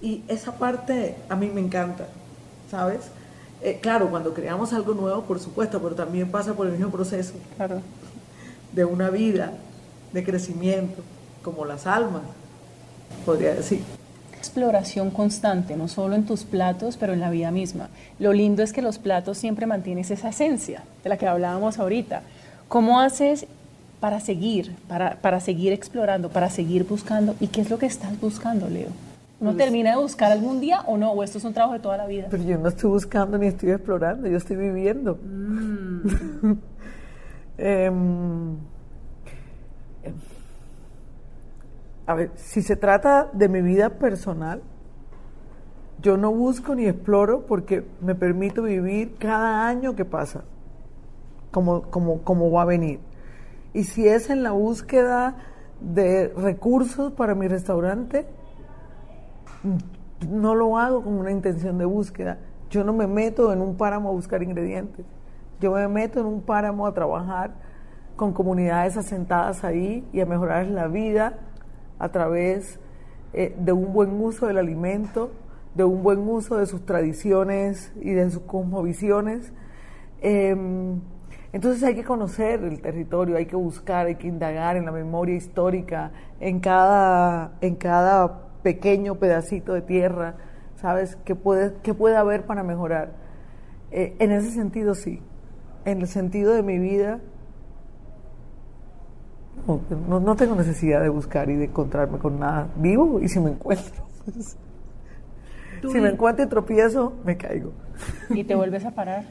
[0.00, 2.06] Y esa parte a mí me encanta,
[2.70, 3.10] ¿sabes?
[3.62, 7.34] Eh, claro, cuando creamos algo nuevo, por supuesto, pero también pasa por el mismo proceso
[7.56, 7.80] claro.
[8.72, 9.52] de una vida
[10.12, 11.02] de crecimiento,
[11.42, 12.22] como las almas,
[13.24, 13.82] podría decir
[14.46, 17.88] exploración constante, no solo en tus platos, pero en la vida misma.
[18.18, 22.22] Lo lindo es que los platos siempre mantienes esa esencia de la que hablábamos ahorita.
[22.68, 23.46] ¿Cómo haces
[24.00, 27.34] para seguir, para, para seguir explorando, para seguir buscando?
[27.40, 28.88] ¿Y qué es lo que estás buscando, Leo?
[29.38, 31.10] ¿Uno pues termina de buscar algún día o no?
[31.12, 32.28] ¿O esto es un trabajo de toda la vida?
[32.30, 35.18] Pero yo no estoy buscando ni estoy explorando, yo estoy viviendo.
[35.22, 36.52] Mm.
[37.58, 38.58] Em,
[42.06, 44.62] a ver, si se trata de mi vida personal,
[46.00, 50.44] yo no busco ni exploro porque me permito vivir cada año que pasa,
[51.50, 53.00] como, como, como va a venir.
[53.72, 55.36] Y si es en la búsqueda
[55.80, 58.26] de recursos para mi restaurante,
[60.30, 62.38] no lo hago con una intención de búsqueda.
[62.70, 65.04] Yo no me meto en un páramo a buscar ingredientes.
[65.60, 67.54] Yo me meto en un páramo a trabajar
[68.14, 71.38] con comunidades asentadas ahí y a mejorar la vida
[71.98, 72.78] a través
[73.32, 75.32] eh, de un buen uso del alimento,
[75.74, 79.52] de un buen uso de sus tradiciones y de sus cosmovisiones.
[80.20, 81.00] Em,
[81.52, 85.34] entonces hay que conocer el territorio, hay que buscar, hay que indagar en la memoria
[85.34, 90.36] histórica, en cada, en cada pequeño pedacito de tierra,
[90.76, 91.16] ¿sabes?
[91.24, 93.12] ¿Qué puede, qué puede haber para mejorar?
[93.90, 95.22] Eh, en ese sentido sí,
[95.84, 97.20] en el sentido de mi vida
[99.66, 102.68] no, no, tengo necesidad de buscar y de encontrarme con nada.
[102.76, 104.06] Vivo y si me encuentro.
[105.82, 107.72] si me encuentro y tropiezo, me caigo.
[108.30, 109.24] Y te vuelves a parar.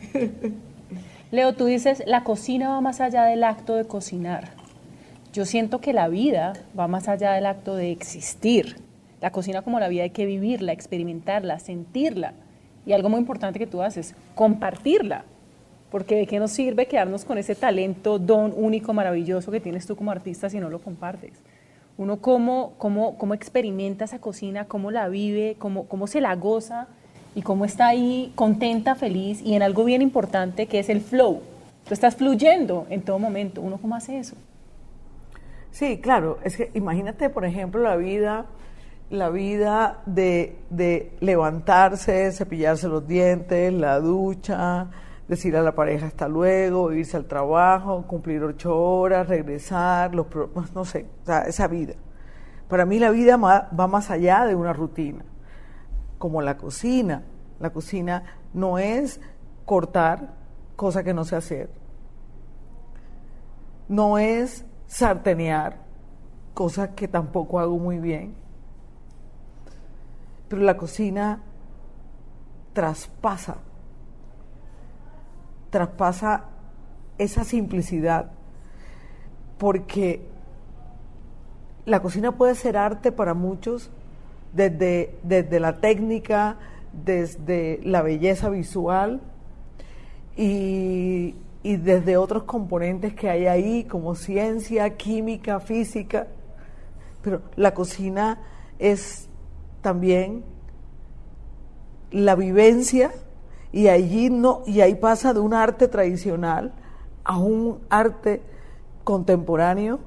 [1.31, 4.51] Leo, tú dices, la cocina va más allá del acto de cocinar.
[5.33, 8.77] Yo siento que la vida va más allá del acto de existir.
[9.21, 12.33] La cocina como la vida hay que vivirla, experimentarla, sentirla.
[12.85, 15.25] Y algo muy importante que tú haces, compartirla
[15.95, 19.95] porque de qué nos sirve quedarnos con ese talento, don único, maravilloso que tienes tú
[19.95, 21.31] como artista si no lo compartes.
[21.97, 26.89] Uno cómo, cómo, cómo experimenta esa cocina, cómo la vive, cómo, cómo se la goza
[27.33, 31.41] y cómo está ahí contenta, feliz y en algo bien importante que es el flow.
[31.87, 33.61] Tú estás fluyendo en todo momento.
[33.61, 34.35] ¿Uno cómo hace eso?
[35.71, 36.39] Sí, claro.
[36.43, 38.47] Es que imagínate, por ejemplo, la vida,
[39.09, 44.89] la vida de, de levantarse, cepillarse los dientes, la ducha,
[45.27, 50.27] decir a la pareja hasta luego, irse al trabajo, cumplir ocho horas, regresar, los,
[50.73, 51.07] no sé,
[51.47, 51.95] esa vida.
[52.67, 55.23] Para mí la vida va más allá de una rutina,
[56.17, 57.23] como la cocina.
[57.59, 59.21] La cocina no es
[59.65, 60.33] cortar,
[60.75, 61.69] cosa que no sé hacer.
[63.87, 65.77] No es sartenear,
[66.53, 68.35] cosa que tampoco hago muy bien.
[70.47, 71.41] Pero la cocina
[72.73, 73.57] traspasa
[75.75, 76.45] traspasa
[77.17, 78.31] esa simplicidad,
[79.57, 80.21] porque
[81.83, 83.91] la cocina puede ser arte para muchos,
[84.53, 86.55] desde, desde la técnica,
[86.93, 89.19] desde la belleza visual
[90.37, 96.27] y, y desde otros componentes que hay ahí, como ciencia, química, física,
[97.21, 98.39] pero la cocina
[98.79, 99.27] es
[99.81, 100.45] también
[102.11, 103.11] la vivencia
[103.75, 106.71] y allí no y ahí pasa de un arte tradicional
[107.25, 108.41] a un arte
[109.03, 109.99] contemporáneo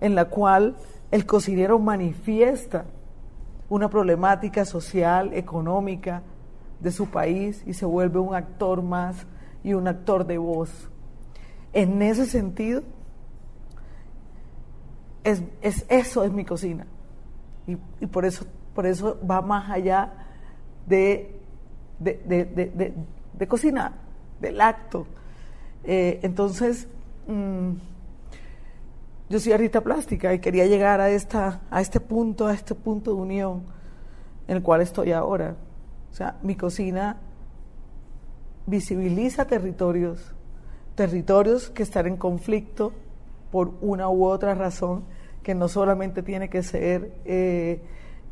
[0.00, 0.76] en la cual
[1.10, 2.86] el cocinero manifiesta
[3.68, 6.22] una problemática social, económica
[6.80, 9.26] de su país y se vuelve un actor más
[9.62, 10.88] y un actor de voz.
[11.74, 12.84] En ese sentido,
[15.24, 15.42] es,
[15.90, 16.86] eso es mi cocina.
[17.66, 20.10] Y, y, por, eso, por eso va más allá
[20.86, 21.33] de
[22.04, 23.92] de, cocinar,
[24.40, 25.06] del acto.
[25.84, 26.86] Eh, entonces,
[27.26, 27.70] mm,
[29.28, 33.14] yo soy artista plástica y quería llegar a, esta, a este punto, a este punto
[33.14, 33.62] de unión
[34.46, 35.56] en el cual estoy ahora.
[36.12, 37.16] O sea, mi cocina
[38.66, 40.34] visibiliza territorios,
[40.94, 42.92] territorios que están en conflicto
[43.50, 45.04] por una u otra razón,
[45.42, 47.80] que no solamente tiene que ser eh,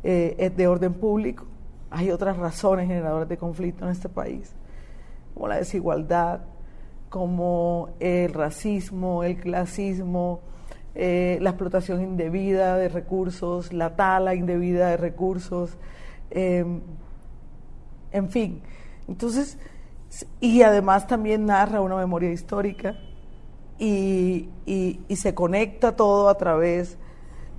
[0.03, 1.45] eh, de orden público,
[1.93, 4.51] hay otras razones generadoras de conflicto en este país,
[5.33, 6.41] como la desigualdad,
[7.09, 10.41] como el racismo, el clasismo,
[10.95, 15.77] eh, la explotación indebida de recursos, la tala indebida de recursos,
[16.31, 16.81] em,
[18.11, 18.61] en fin.
[19.07, 19.59] Entonces,
[20.39, 22.95] y además también narra una memoria histórica
[23.77, 26.97] y, y se conecta todo a través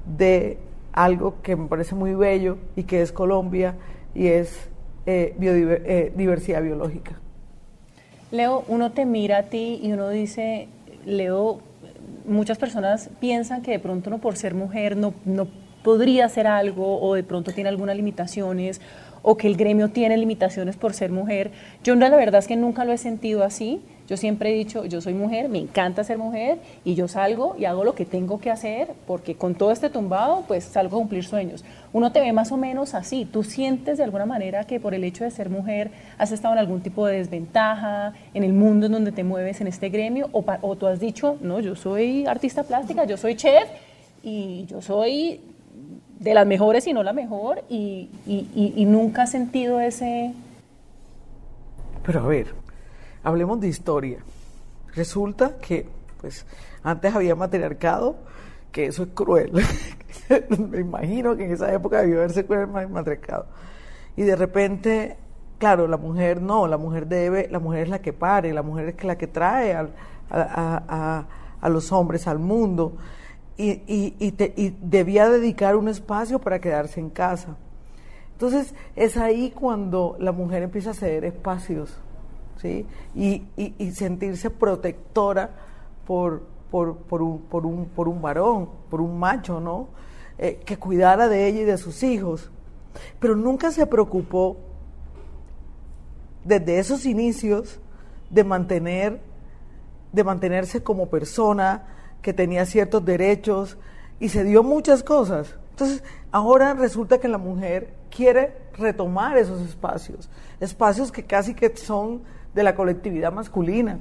[0.06, 0.58] de
[0.92, 3.76] algo que me parece muy bello y que es Colombia
[4.14, 4.68] y es
[5.06, 6.12] eh, eh,
[6.60, 7.20] biológica.
[8.30, 10.68] Leo, uno te mira a ti y uno dice,
[11.04, 11.60] Leo,
[12.26, 15.46] muchas personas piensan que de pronto uno por ser mujer no, no
[15.82, 18.80] podría hacer algo o de pronto tiene algunas limitaciones
[19.22, 21.50] o que el gremio tiene limitaciones por ser mujer.
[21.82, 23.82] Yo la verdad es que nunca lo he sentido así.
[24.06, 27.64] Yo siempre he dicho, yo soy mujer, me encanta ser mujer y yo salgo y
[27.64, 31.24] hago lo que tengo que hacer porque con todo este tumbado pues salgo a cumplir
[31.24, 31.64] sueños.
[31.92, 33.24] Uno te ve más o menos así.
[33.24, 36.60] ¿Tú sientes de alguna manera que por el hecho de ser mujer has estado en
[36.60, 40.76] algún tipo de desventaja en el mundo en donde te mueves en este gremio o,
[40.76, 43.68] tú has dicho, no, yo soy artista plástica, yo soy chef
[44.22, 45.40] y yo soy
[46.18, 48.08] de las mejores y no la mejor, y,
[48.86, 50.32] nunca has sentido ese...
[52.04, 52.54] Pero a ver,
[53.24, 54.18] hablemos de historia.
[54.94, 55.88] Resulta que,
[56.20, 56.46] pues,
[56.84, 58.16] antes había matriarcado,
[58.70, 59.52] que eso es cruel.
[60.70, 63.46] Me imagino que en esa época debió haberse cruel el matriarcado.
[64.16, 65.16] Y de repente,
[65.58, 68.94] claro, la mujer no, la mujer debe, la mujer es la que pare, la mujer
[68.96, 69.74] es la que trae
[70.30, 71.26] a,
[71.68, 72.96] los hombres al mundo
[73.56, 77.56] y, y, debía dedicar un espacio para quedarse en casa.
[78.32, 81.98] Entonces es ahí cuando la mujer empieza a ceder espacios
[82.56, 82.86] ¿sí?
[83.14, 85.50] y, sentirse protectora
[86.06, 89.88] por, por, por, un, por, un, por un varón, por un macho, ¿no?
[90.38, 92.50] Eh, que cuidara de ella y de sus hijos.
[93.20, 94.56] Pero nunca se preocupó
[96.44, 97.80] desde esos inicios
[98.30, 99.20] de mantener
[100.14, 101.86] de mantenerse como persona,
[102.22, 103.76] que tenía ciertos derechos
[104.20, 105.56] y se dio muchas cosas.
[105.70, 112.22] Entonces, ahora resulta que la mujer quiere retomar esos espacios, espacios que casi que son
[112.54, 113.98] de la colectividad masculina.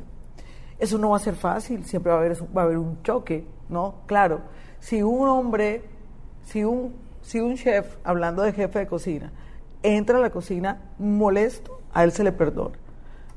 [0.80, 3.46] Eso no va a ser fácil, siempre va a haber, va a haber un choque,
[3.70, 3.96] ¿no?
[4.06, 4.42] Claro,
[4.80, 5.84] si un hombre,
[6.44, 9.32] si un, si un chef, hablando de jefe de cocina,
[9.82, 12.76] entra a la cocina molesto, a él se le perdona.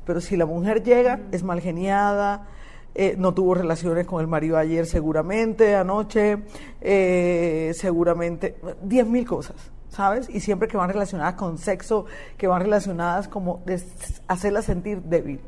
[0.05, 2.47] Pero si la mujer llega, es mal geniada,
[2.95, 6.39] eh, no tuvo relaciones con el marido ayer seguramente, anoche,
[6.81, 10.29] eh, seguramente, diez mil cosas, ¿sabes?
[10.29, 12.05] Y siempre que van relacionadas con sexo,
[12.37, 13.83] que van relacionadas como de
[14.29, 15.41] hacerla sentir débil.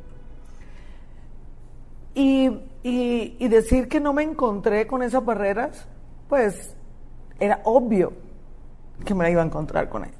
[2.14, 2.50] Y,
[2.82, 5.86] y decir que no me encontré con esas barreras,
[6.28, 6.74] pues
[7.38, 8.14] era obvio
[9.04, 10.16] que me la iba a encontrar con ellas.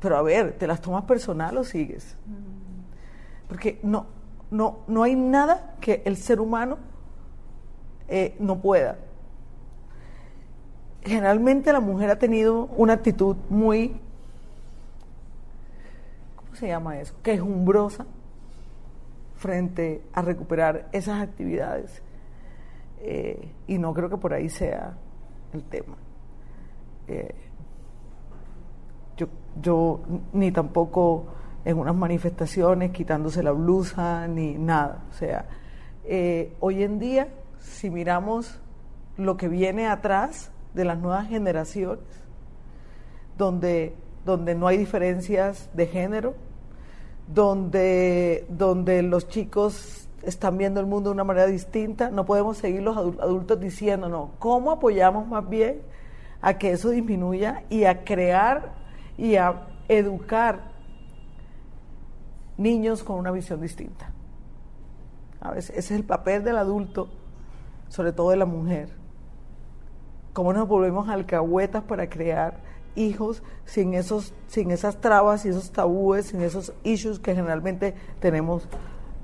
[0.00, 2.16] Pero a ver, ¿te las tomas personal o sigues?
[3.48, 4.06] Porque no,
[4.50, 6.78] no, no hay nada que el ser humano
[8.08, 8.98] eh, no pueda.
[11.04, 13.96] Generalmente la mujer ha tenido una actitud muy,
[16.36, 17.14] ¿cómo se llama eso?
[17.22, 18.06] Quejumbrosa
[19.36, 22.02] frente a recuperar esas actividades.
[23.00, 24.94] Eh, y no creo que por ahí sea
[25.54, 25.96] el tema.
[27.08, 27.34] Eh,
[29.16, 29.28] yo,
[29.60, 30.00] yo
[30.34, 31.24] ni tampoco
[31.64, 35.04] en unas manifestaciones quitándose la blusa ni nada.
[35.10, 35.46] O sea,
[36.04, 38.60] eh, hoy en día, si miramos
[39.16, 42.04] lo que viene atrás de las nuevas generaciones,
[43.36, 46.34] donde, donde no hay diferencias de género,
[47.32, 52.82] donde, donde los chicos están viendo el mundo de una manera distinta, no podemos seguir
[52.82, 55.80] los adultos diciéndonos cómo apoyamos más bien
[56.42, 58.72] a que eso disminuya y a crear
[59.16, 60.70] y a educar
[62.56, 64.12] niños con una visión distinta.
[65.40, 67.08] A veces ese es el papel del adulto,
[67.88, 68.99] sobre todo de la mujer.
[70.32, 72.54] Cómo nos volvemos alcahuetas para crear
[72.94, 78.68] hijos sin esos, sin esas trabas y esos tabúes, sin esos issues que generalmente tenemos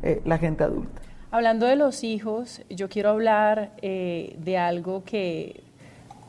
[0.03, 1.03] eh, la gente adulta.
[1.31, 5.65] Hablando de los hijos, yo quiero hablar eh, de algo que,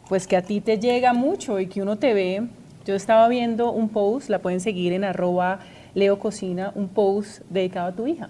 [0.09, 2.47] pues que a ti te llega mucho y que uno te ve.
[2.85, 5.59] Yo estaba viendo un post, la pueden seguir en arroba
[5.93, 8.29] Leo Cocina un post dedicado a tu hija.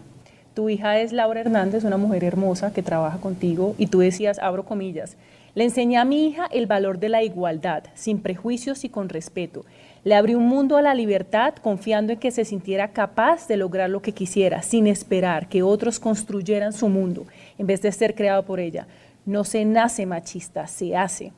[0.53, 4.65] Tu hija es Laura Hernández, una mujer hermosa que trabaja contigo y tú decías, abro
[4.65, 5.15] comillas,
[5.57, 9.65] le enseñé a mi hija el valor de la igualdad, sin prejuicios y con respeto.
[10.03, 13.89] Le abrí un mundo a la libertad confiando en que se sintiera capaz de lograr
[13.89, 17.25] lo que quisiera, sin esperar que otros construyeran su mundo
[17.57, 18.85] en vez de ser creado por ella.
[19.25, 21.31] No se nace machista, se hace.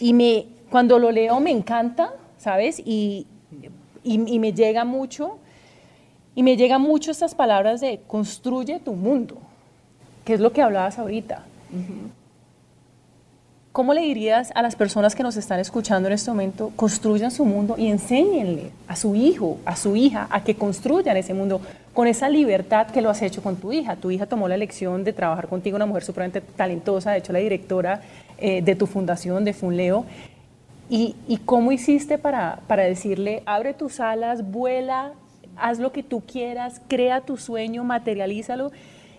[0.00, 2.80] Y me, cuando lo leo me encanta, ¿sabes?
[2.82, 3.26] Y,
[4.02, 5.36] y me llega mucho
[6.34, 9.36] y me llegan mucho estas palabras de construye tu mundo,
[10.24, 11.44] que es lo que hablabas ahorita.
[13.72, 17.46] ¿Cómo le dirías a las personas que nos están escuchando en este momento, construyan su
[17.46, 21.62] mundo y enséñenle a su hijo, a su hija, a que construyan ese mundo
[21.94, 23.96] con esa libertad que lo has hecho con tu hija?
[23.96, 27.38] Tu hija tomó la elección de trabajar contigo, una mujer supremamente talentosa, de hecho la
[27.38, 28.02] directora
[28.36, 30.04] eh, de tu fundación, de Funleo.
[30.90, 35.12] ¿Y, ¿Y, cómo hiciste para, para decirle, abre tus alas, vuela,
[35.56, 38.70] haz lo que tú quieras, crea tu sueño, materialízalo.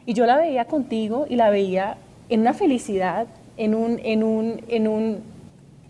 [0.06, 1.98] Y yo la veía contigo y la veía
[2.30, 3.26] en una felicidad,
[3.58, 5.24] en, un, en, un, en, un,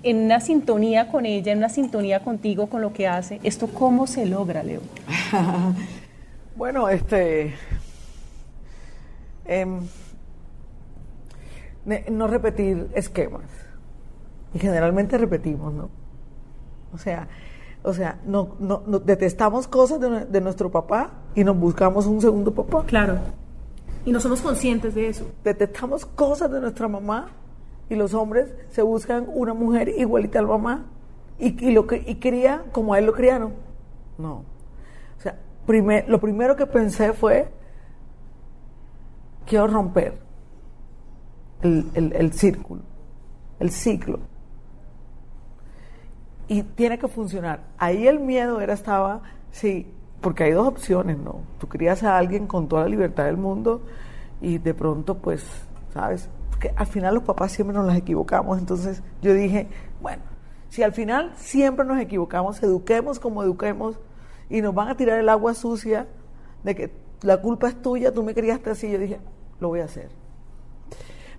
[0.04, 3.40] en una sintonía con ella, en una sintonía contigo, con lo que hace.
[3.44, 4.82] ¿Esto cómo se logra, Leo?
[6.56, 7.54] bueno, este...
[9.46, 9.80] Em,
[12.10, 13.44] no repetir esquemas.
[14.54, 15.90] Y generalmente repetimos, ¿no?
[16.94, 17.28] O sea,
[17.84, 22.86] o sea, no, no, detestamos cosas de, nuestro papá y nos buscamos un segundo papá.
[22.86, 23.18] Claro.
[24.06, 25.30] Y no somos conscientes de eso.
[25.44, 27.30] Detestamos cosas de nuestra mamá
[27.94, 30.86] y los hombres se buscan una mujer igualita a la mamá
[31.40, 33.54] y, lo que, y cría como a él lo criaron.
[34.18, 34.44] No.
[35.18, 35.40] O sea,
[36.08, 37.50] lo primero que pensé fue,
[39.46, 40.18] quiero romper
[41.62, 42.82] el, el círculo,
[43.60, 44.20] el ciclo
[46.48, 47.62] y tiene que funcionar.
[47.78, 49.88] Ahí el miedo era, estaba, sí,
[50.22, 51.42] porque hay dos opciones, ¿no?
[51.60, 53.82] Tú querías a alguien con toda la libertad del mundo
[54.42, 55.46] y de pronto, pues,
[55.94, 56.30] ¿sabes?
[56.76, 58.60] Al final los papás siempre nos las equivocamos.
[58.60, 59.68] Entonces yo dije,
[60.02, 60.24] bueno,
[60.70, 64.00] si al final siempre nos equivocamos, eduquemos como eduquemos
[64.50, 66.08] y nos van a tirar el agua sucia
[66.64, 69.20] de que la culpa es tuya, tú me criaste así, yo dije,
[69.60, 70.10] lo voy a hacer.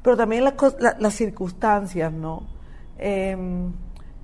[0.03, 0.55] Pero también las,
[0.99, 2.47] las circunstancias, ¿no?
[2.99, 3.37] Eh,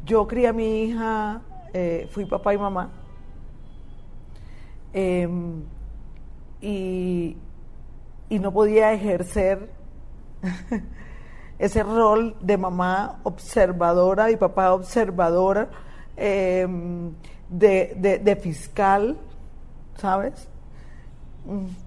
[0.04, 2.90] yo crié a mi hija, eh, fui papá y mamá.
[4.92, 5.62] Em,
[6.60, 7.36] y,
[8.30, 9.70] no podía ejercer
[11.58, 15.68] ese rol de mamá observadora y papá observadora,
[16.16, 17.12] em,
[17.48, 19.18] de, de, fiscal,
[19.96, 20.48] ¿sabes?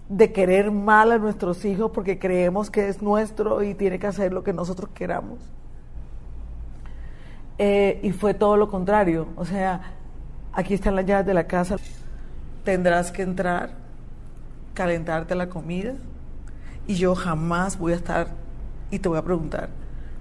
[0.10, 4.34] De querer mal a nuestros hijos porque creemos que es nuestro y tiene que hacer
[4.34, 5.40] lo que nosotros queramos.
[7.58, 9.28] Eh, y fue todo lo contrario.
[9.36, 9.82] O sea,
[10.52, 11.78] aquí están las llaves de la casa,
[12.64, 13.72] tendrás que entrar,
[14.74, 15.94] calentarte la comida
[16.86, 18.43] y yo jamás voy a estar
[18.94, 19.70] y te voy a preguntar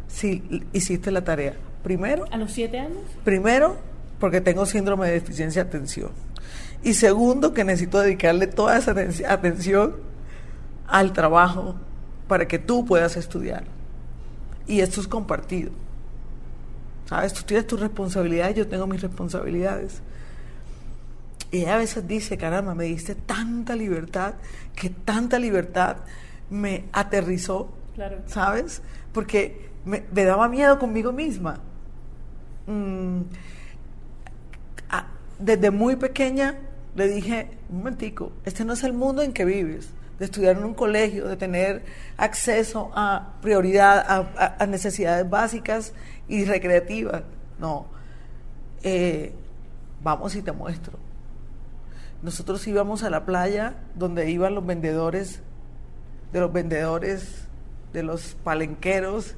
[0.09, 1.55] si hiciste la tarea.
[1.83, 2.25] Primero.
[2.31, 3.03] ¿A los siete años?
[3.23, 3.77] Primero,
[4.19, 6.11] porque tengo síndrome de deficiencia de atención.
[6.83, 8.95] Y segundo, que necesito dedicarle toda esa
[9.29, 9.97] atención
[10.87, 11.75] al trabajo
[12.29, 13.65] para que tú puedas estudiar.
[14.67, 15.71] Y esto es compartido.
[17.07, 17.35] ¿Sabes?
[17.35, 20.01] Tú tienes tus responsabilidades, yo tengo mis responsabilidades.
[21.51, 24.35] Y ella a veces dice, caramba, me diste tanta libertad,
[24.75, 25.99] que tanta libertad
[26.49, 27.69] me aterrizó,
[28.27, 28.83] ¿sabes?
[29.13, 31.61] Porque me, daba miedo conmigo misma.
[32.67, 33.23] Mm,
[35.39, 36.57] desde muy pequeña
[36.95, 40.65] le dije, un momentico, este no es el mundo en que vives, de estudiar en
[40.65, 41.85] un colegio, de tener
[42.17, 44.27] acceso a prioridad,
[44.59, 45.95] a necesidades básicas
[46.29, 47.23] y recreativa.
[47.59, 47.87] No.
[48.83, 49.33] Eh,
[50.03, 50.99] vamos y te muestro.
[52.23, 55.41] Nosotros íbamos a la playa donde iban los vendedores,
[56.33, 57.49] de los vendedores,
[57.93, 59.37] de los palenqueros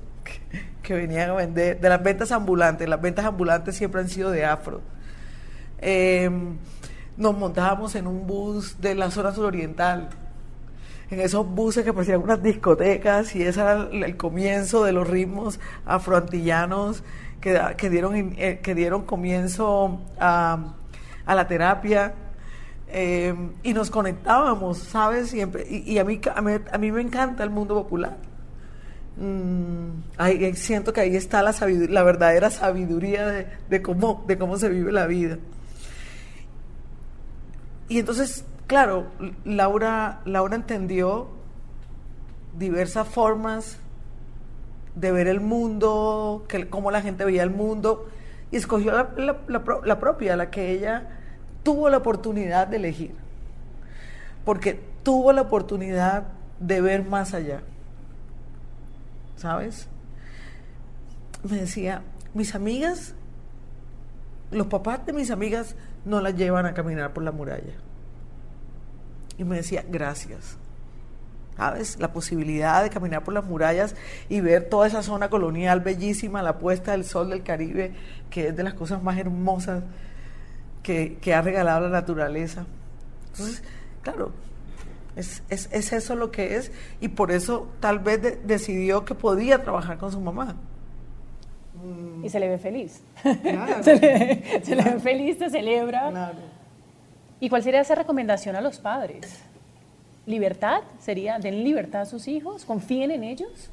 [0.83, 2.89] que, venían a vender, de las ventas ambulantes.
[2.89, 4.81] Las ventas ambulantes siempre han sido de afro.
[5.79, 6.57] Em,
[7.17, 10.09] nos montábamos en un bus de la zona suroriental
[11.11, 15.61] en esos buses que parecían unas discotecas y ese era el, comienzo de los ritmos
[15.87, 17.03] afroantillanos
[17.41, 20.75] que, que, dieron, eh, que dieron comienzo a,
[21.27, 22.15] la terapia.
[22.89, 25.31] Eh, y nos conectábamos, ¿sabes?
[25.31, 25.67] Siempre.
[25.69, 28.17] Y, a, mí, a, mí, me encanta el mundo popular.
[29.17, 31.55] Mm, siento que ahí está la,
[31.89, 35.39] la verdadera sabiduría de, cómo, de cómo se vive la vida.
[37.89, 39.07] Y entonces claro,
[39.45, 41.29] Laura, Laura entendió
[42.57, 43.79] diversas formas
[44.95, 48.09] de ver el mundo, cómo la gente veía el mundo,
[48.51, 51.09] y escogió la, propia, la que ella
[51.63, 53.15] tuvo la oportunidad de elegir,
[54.45, 56.25] porque tuvo la oportunidad
[56.61, 57.63] de ver más allá.
[59.37, 59.89] ¿Sabes?
[61.43, 63.15] Me decía, mis amigas,
[64.51, 67.75] los papás de mis amigas no las llevan a caminar por la muralla
[69.39, 70.59] y me decía, gracias.
[71.57, 72.01] ¿Sabes?
[72.01, 73.95] La posibilidad de caminar por las murallas
[74.29, 77.93] y ver toda esa zona colonial bellísima, la puesta del sol del Caribe,
[78.29, 79.85] que es de las cosas más hermosas
[80.83, 82.67] que, ha regalado la naturaleza.
[83.29, 83.63] Entonces,
[84.03, 84.33] claro,
[85.17, 90.11] es, eso lo que es y por eso tal vez decidió que podía trabajar con
[90.11, 90.57] su mamá.
[92.23, 93.03] Y se le ve feliz.
[93.83, 96.11] se, le, se le ve feliz, se celebra.
[96.11, 96.39] Claro.
[97.41, 99.43] ¿Y cuál sería esa recomendación a los padres?
[100.27, 100.81] ¿Libertad?
[100.99, 102.65] ¿Sería den libertad a sus hijos?
[102.65, 103.69] ¿Confíen en ellos?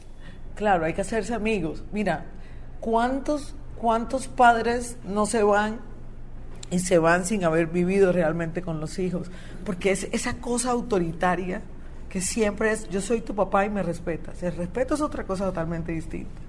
[0.56, 1.84] Claro, hay que hacerse amigos.
[1.94, 2.26] Mira,
[2.82, 5.80] ¿cuántos, cuántos padres no se van
[6.72, 9.30] y se van sin haber vivido realmente con los hijos,
[9.66, 11.62] porque es esa cosa autoritaria
[12.10, 14.42] que siempre es, yo soy tu papá y me respetas.
[14.42, 16.42] El respeto es otra cosa totalmente distinta.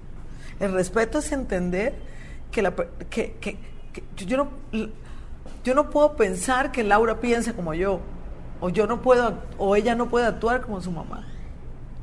[0.59, 1.93] El respeto es entender
[2.51, 2.73] que, la,
[3.09, 3.57] que, que,
[4.25, 4.49] yo, no,
[5.63, 7.99] yo no puedo pensar que Laura piense como yo,
[8.61, 11.27] o yo no puedo, o ella no puede actuar como su mamá.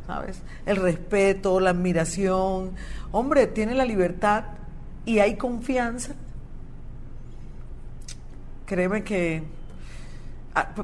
[0.06, 0.42] ¿Sabes?
[0.66, 2.72] El respeto, la admiración.
[3.12, 4.44] Hombre, tiene la libertad
[5.06, 6.14] y hay confianza
[8.70, 9.42] créeme que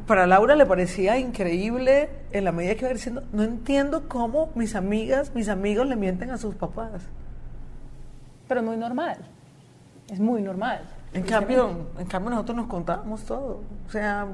[0.09, 3.23] para Laura le parecía increíble en la medida que iba creciendo.
[3.33, 7.03] No entiendo cómo mis amigas, mis amigos le mienten a sus papás.
[8.49, 9.19] Pero es muy normal.
[10.11, 10.81] Es muy normal.
[11.13, 13.63] En cambio, en cambio nosotros nos contábamos todo.
[13.87, 14.27] O sea,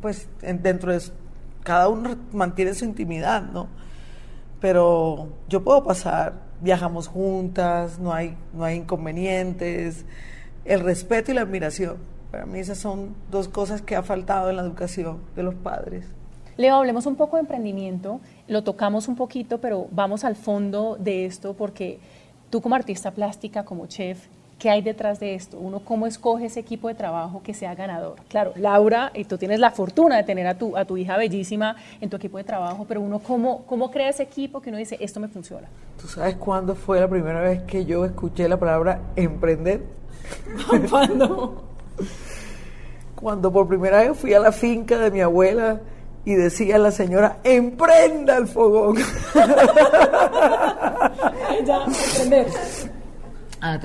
[0.00, 1.02] pues dentro de
[1.64, 3.66] cada uno mantiene su intimidad, ¿no?
[4.60, 10.04] Pero yo puedo pasar, viajamos juntas, no hay, no hay inconvenientes,
[10.64, 14.56] el respeto y la admiración para mí esas son dos cosas que ha faltado en
[14.56, 16.06] la educación de los padres.
[16.56, 21.26] Leo, hablemos un poco de emprendimiento, lo tocamos un poquito, pero vamos al fondo de
[21.26, 22.00] esto porque
[22.48, 24.28] tú como artista plástica, como chef,
[24.58, 25.58] ¿qué hay detrás de esto?
[25.58, 28.16] Uno, ¿cómo escoge ese equipo de trabajo que sea ganador?
[28.28, 31.76] Claro, Laura, y tú tienes la fortuna de tener a tu, a tu hija bellísima
[32.00, 34.96] en tu equipo de trabajo, pero uno, ¿cómo, ¿cómo crea ese equipo que uno dice,
[35.00, 35.68] esto me funciona?
[36.00, 39.82] ¿Tú sabes cuándo fue la primera vez que yo escuché la palabra emprender?
[40.88, 41.64] ¿Cuándo?
[43.14, 45.80] Cuando por primera vez fui a la finca de mi abuela
[46.24, 48.96] y decía la señora, emprenda el fogón.
[51.64, 52.46] ya, emprender.
[53.60, 53.78] Ah,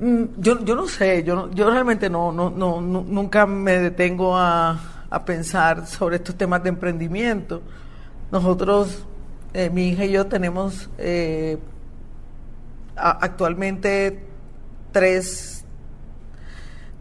[0.00, 5.06] mm, yo, yo no sé, yo, yo realmente no, no, no, nunca me detengo a,
[5.10, 7.62] a, pensar sobre estos temas de emprendimiento.
[8.32, 9.04] Nosotros,
[9.52, 11.58] eh, mi hija y yo tenemos eh,
[12.96, 14.24] actualmente
[14.90, 15.53] tres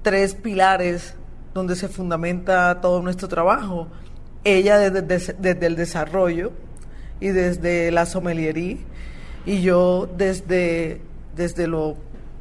[0.03, 1.15] tres pilares
[1.53, 3.87] donde se fundamenta todo nuestro trabajo.
[4.43, 6.51] Ella desde, el desarrollo
[7.19, 8.77] y desde la sommeliería
[9.45, 11.01] y yo desde,
[11.35, 11.95] desde lo,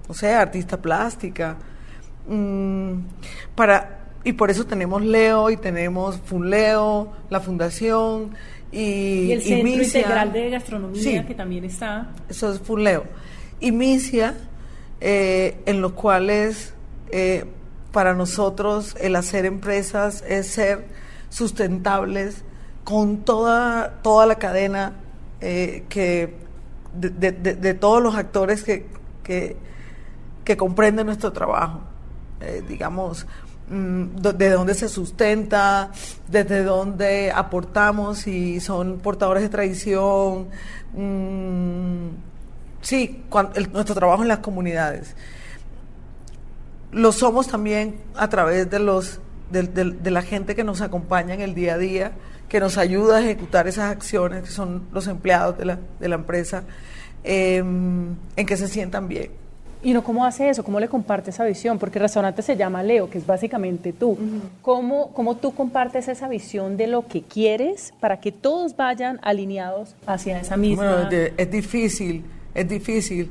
[0.09, 1.57] o sea, artista plástica.
[2.27, 3.01] Mm,
[3.55, 8.35] para, y por eso tenemos Leo y tenemos Funleo, la fundación
[8.73, 12.11] y, y el Centro Integral de Gastronomía que también está.
[12.29, 13.05] Eso es Funleo.
[13.61, 14.35] Y Misia,
[15.01, 16.75] eh, en los cuales
[17.13, 17.45] eh,
[17.93, 20.87] para nosotros el hacer empresas es ser
[21.29, 22.43] sustentables
[22.85, 24.95] con toda, toda la cadena
[25.43, 26.35] eh, que
[26.95, 28.87] de, todos los actores que,
[29.23, 31.81] que, comprenden nuestro trabajo.
[32.41, 33.27] Eh, digamos,
[33.69, 35.91] mm, de dónde se sustenta,
[36.29, 40.49] desde dónde aportamos y son portadores de tradición.
[40.95, 42.09] Mm,
[42.81, 43.23] sí,
[43.73, 45.15] nuestro trabajo en las comunidades
[46.93, 49.21] lo somos también a través de los
[49.51, 52.13] de, la gente que nos acompaña en el día a día,
[52.49, 56.15] que nos ayuda a ejecutar esas acciones, que son los empleados de la, de la
[56.15, 56.65] empresa,
[57.23, 59.31] em, en que se sientan bien.
[59.85, 60.63] ¿Y no cómo hace eso?
[60.63, 61.79] ¿Cómo le comparte esa visión?
[61.79, 64.17] Porque el restaurante se llama Leo, que es básicamente tú.
[64.63, 69.97] ¿Cómo, ¿Cómo, tú compartes esa visión de lo que quieres para que todos vayan alineados
[70.07, 71.09] hacia esa misma?
[71.09, 72.25] Bueno, es difícil,
[72.55, 73.31] es difícil.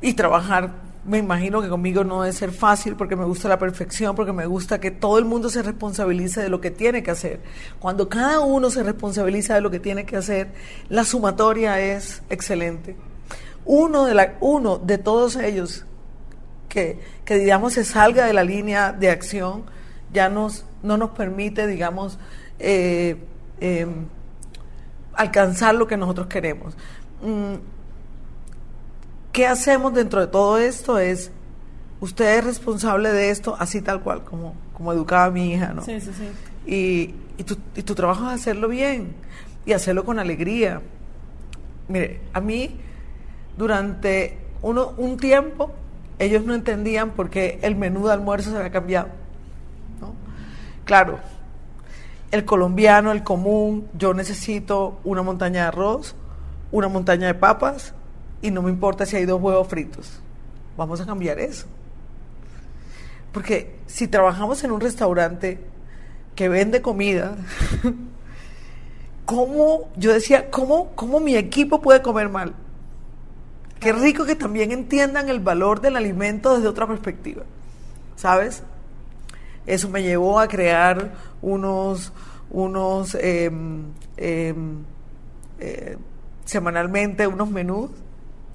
[0.00, 0.70] Y trabajar
[1.04, 4.46] me imagino que conmigo no debe ser fácil porque me gusta la perfección, porque me
[4.46, 7.40] gusta que todo el mundo se responsabilice de lo que tiene que hacer.
[7.78, 10.48] Cuando cada uno se responsabiliza de lo que tiene que hacer,
[10.88, 12.96] la sumatoria es excelente.
[13.64, 15.86] Uno de, la, uno de todos ellos
[16.68, 19.64] que, que, digamos, se salga de la línea de acción,
[20.12, 22.18] ya nos, no nos permite, digamos,
[22.58, 23.16] eh,
[23.60, 24.06] em,
[25.14, 26.76] alcanzar lo que nosotros queremos.
[27.22, 27.54] Mm,
[29.32, 30.98] ¿Qué hacemos dentro de todo esto?
[30.98, 31.30] Es,
[32.00, 35.82] usted es responsable de esto, así tal cual, como, como educaba a mi hija, ¿no?
[35.82, 36.28] Sí, sí, sí.
[36.66, 39.14] Y, y, tu, y tu trabajo es hacerlo bien
[39.64, 40.82] y hacerlo con alegría.
[41.86, 42.76] Mire, a mí,
[43.56, 45.70] durante uno, un tiempo,
[46.18, 49.08] ellos no entendían por qué el menú de almuerzo se había cambiado.
[50.00, 50.12] ¿no?
[50.84, 51.20] Claro,
[52.32, 56.16] el colombiano, el común, yo necesito una montaña de arroz,
[56.72, 57.94] una montaña de papas
[58.42, 60.20] y no me importa si hay dos huevos fritos.
[60.76, 61.66] Vamos a cambiar eso.
[63.32, 65.60] Porque si trabajamos en un restaurante
[66.34, 67.36] que vende comida,
[69.24, 72.54] ¿cómo, yo decía, ¿cómo, cómo mi equipo puede comer mal?
[73.78, 77.44] Qué rico que también entiendan el valor del alimento desde otra perspectiva,
[78.16, 78.62] ¿sabes?
[79.66, 82.12] Eso me llevó a crear unos,
[82.50, 83.84] unos em,
[84.16, 84.82] em,
[85.60, 85.96] eh,
[86.44, 87.90] semanalmente unos menús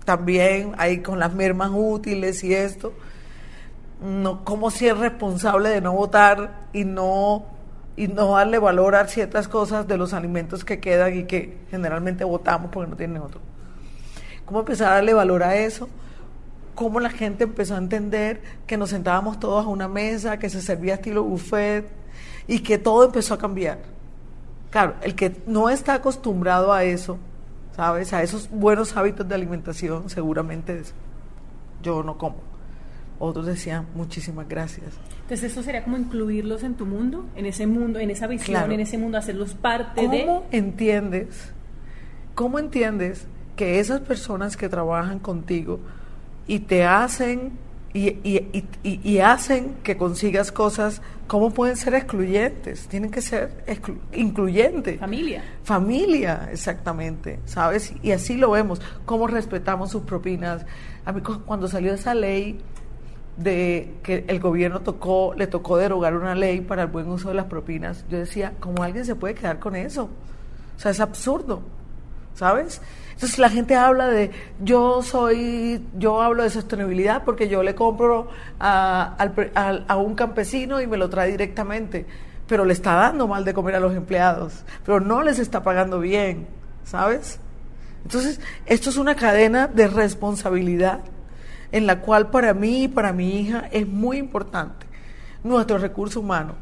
[0.05, 2.93] también ahí con las mermas útiles y esto.
[4.01, 7.45] no, cómo ser responsable de no votar y no,
[7.97, 12.23] y no darle valor a ciertas cosas de los alimentos que quedan y que generalmente
[12.23, 13.41] votamos porque no tienen otro.
[14.45, 15.89] Cómo empezar a darle valor a eso,
[16.75, 20.61] cómo la gente empezó a entender que nos sentábamos todos a una mesa, que se
[20.61, 21.85] servía estilo buffet
[22.47, 23.79] y que todo empezó a cambiar.
[24.69, 27.17] Claro, el que no está acostumbrado a eso,
[27.75, 28.13] ¿sabes?
[28.13, 30.81] A esos buenos hábitos de alimentación, seguramente
[31.83, 32.37] yo no como.
[33.19, 34.87] Otros decían, muchísimas gracias.
[35.21, 38.79] Entonces, ¿eso sería como incluirlos en tu mundo, en ese mundo, en esa visión, en
[38.79, 40.25] ese mundo, hacerlos parte de...
[40.25, 41.53] ¿Cómo entiendes,
[42.33, 45.79] cómo entiendes que esas personas que trabajan contigo
[46.47, 47.53] y te hacen
[47.95, 52.87] y, y, y, hacen que consigas cosas, ¿cómo pueden ser excluyentes?
[52.89, 53.63] Tienen que ser
[54.11, 54.99] incluyentes.
[54.99, 55.41] Familia.
[55.63, 57.93] Familia, exactamente, ¿sabes?
[58.03, 60.65] Y así lo vemos, cómo respetamos sus propinas.
[61.05, 62.59] A mí cuando salió esa ley
[63.37, 67.35] de que el gobierno tocó, le tocó derogar una ley para el buen uso de
[67.35, 70.09] las propinas, yo decía, ¿cómo alguien se puede quedar con eso?
[70.75, 71.61] O sea, es absurdo,
[72.35, 72.81] ¿sabes?
[73.13, 78.27] Entonces la gente habla de, yo soy, yo hablo de sostenibilidad porque yo le compro
[78.59, 79.15] a,
[79.87, 82.05] a, un campesino y me lo trae directamente,
[82.45, 86.01] pero le está dando mal de comer a los empleados, pero no les está pagando
[86.01, 86.45] bien,
[86.83, 87.39] ¿sabes?
[88.03, 90.99] Entonces, esto es una cadena de responsabilidad
[91.71, 94.85] en la cual para mí y para mi hija es muy importante
[95.41, 96.55] nuestro recurso humano,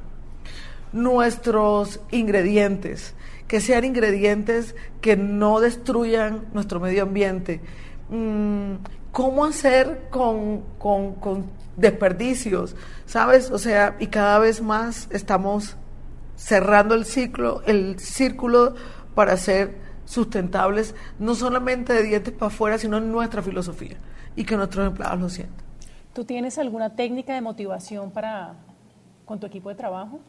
[0.92, 3.16] nuestros ingredientes,
[3.54, 7.62] que sean ingredientes que no destruyan nuestro medio ambiente.
[8.10, 8.78] Mm,
[9.12, 10.64] ¿Cómo hacer con,
[11.78, 12.76] desperdicios?
[13.06, 13.52] ¿Sabes?
[13.52, 15.78] O sea, y cada vez más estamos
[16.36, 18.74] cerrando el ciclo, el círculo
[19.14, 23.98] para ser sustentables, no solamente de dientes para afuera, sino en nuestra filosofía
[24.36, 25.64] y que nuestros empleados lo sientan.
[26.12, 28.56] ¿Tú tienes alguna técnica de motivación para
[29.26, 30.22] con tu equipo de trabajo?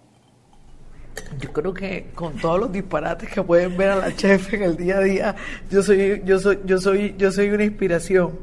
[1.41, 4.77] Yo creo que con todos los disparates que pueden ver a la chef en el
[4.77, 5.37] día a día,
[5.71, 8.39] yo soy, yo soy, yo soy, yo soy una inspiración.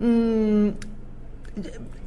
[0.00, 0.68] Mm,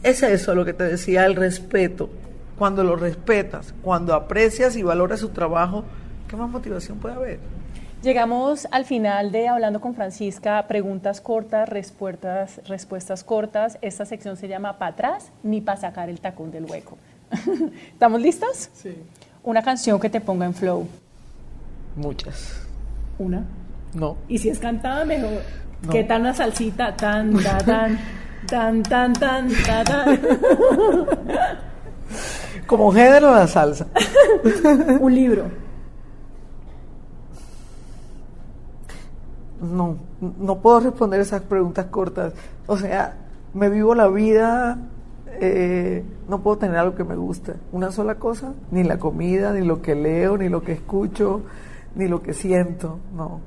[0.03, 2.09] es eso lo que te decía, el respeto.
[2.57, 5.85] Cuando lo respetas, cuando aprecias y valoras su trabajo,
[6.27, 7.39] ¿qué más motivación puede haber?
[8.01, 13.77] Llegamos al final de Hablando con Francisca, preguntas cortas, respuestas, respuestas cortas.
[13.81, 16.97] Esta sección se llama para atrás ni para sacar el tacón del hueco.
[17.93, 18.69] ¿Estamos listos?
[18.73, 18.95] Sí.
[19.43, 20.87] Una canción que te ponga en flow.
[21.95, 22.61] Muchas.
[23.17, 23.45] ¿Una?
[23.93, 24.17] No.
[24.27, 25.41] Y si es cantada, mejor.
[25.91, 26.95] ¿Qué tal una salsita?
[26.97, 30.19] Tan, tan, tan, tan, tan, tan, tan.
[32.67, 33.87] Como género la salsa.
[34.99, 35.45] Un libro.
[39.61, 42.33] No, no puedo responder esas preguntas cortas.
[42.67, 43.15] O sea,
[43.53, 44.77] me vivo la vida
[45.41, 47.53] eh, no puedo tener algo que me guste.
[47.71, 51.43] Una sola cosa, ni la comida, ni lo que leo, ni lo que escucho,
[51.95, 53.39] ni lo que siento, no.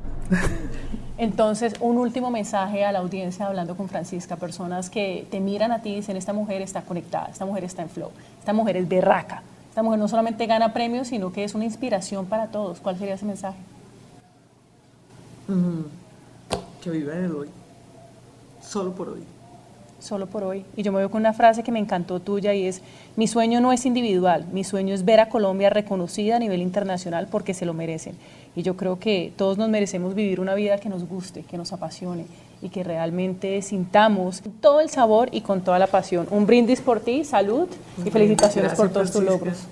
[1.18, 5.82] Entonces, un último mensaje a la audiencia hablando con Francisca, personas que te miran a
[5.82, 8.88] ti y dicen, esta mujer está conectada, esta mujer está en flow, esta mujer es
[8.88, 12.80] berraca, esta mujer no solamente gana premios, sino que es una inspiración para todos.
[12.80, 13.58] ¿Cuál sería ese mensaje?
[16.82, 17.48] Que viva en el hoy,
[18.60, 19.22] solo por hoy
[20.02, 20.64] solo por hoy.
[20.76, 22.82] Y yo me veo con una frase que me encantó tuya y es,
[23.16, 27.28] mi sueño no es individual, mi sueño es ver a Colombia reconocida a nivel internacional
[27.30, 28.16] porque se lo merecen.
[28.54, 31.72] Y yo creo que todos nos merecemos vivir una vida que nos guste, que nos
[31.72, 32.26] apasione
[32.60, 36.26] y que realmente sintamos todo el sabor y con toda la pasión.
[36.30, 37.68] Un brindis por ti, salud
[38.04, 39.66] y felicitaciones por todos tus logros.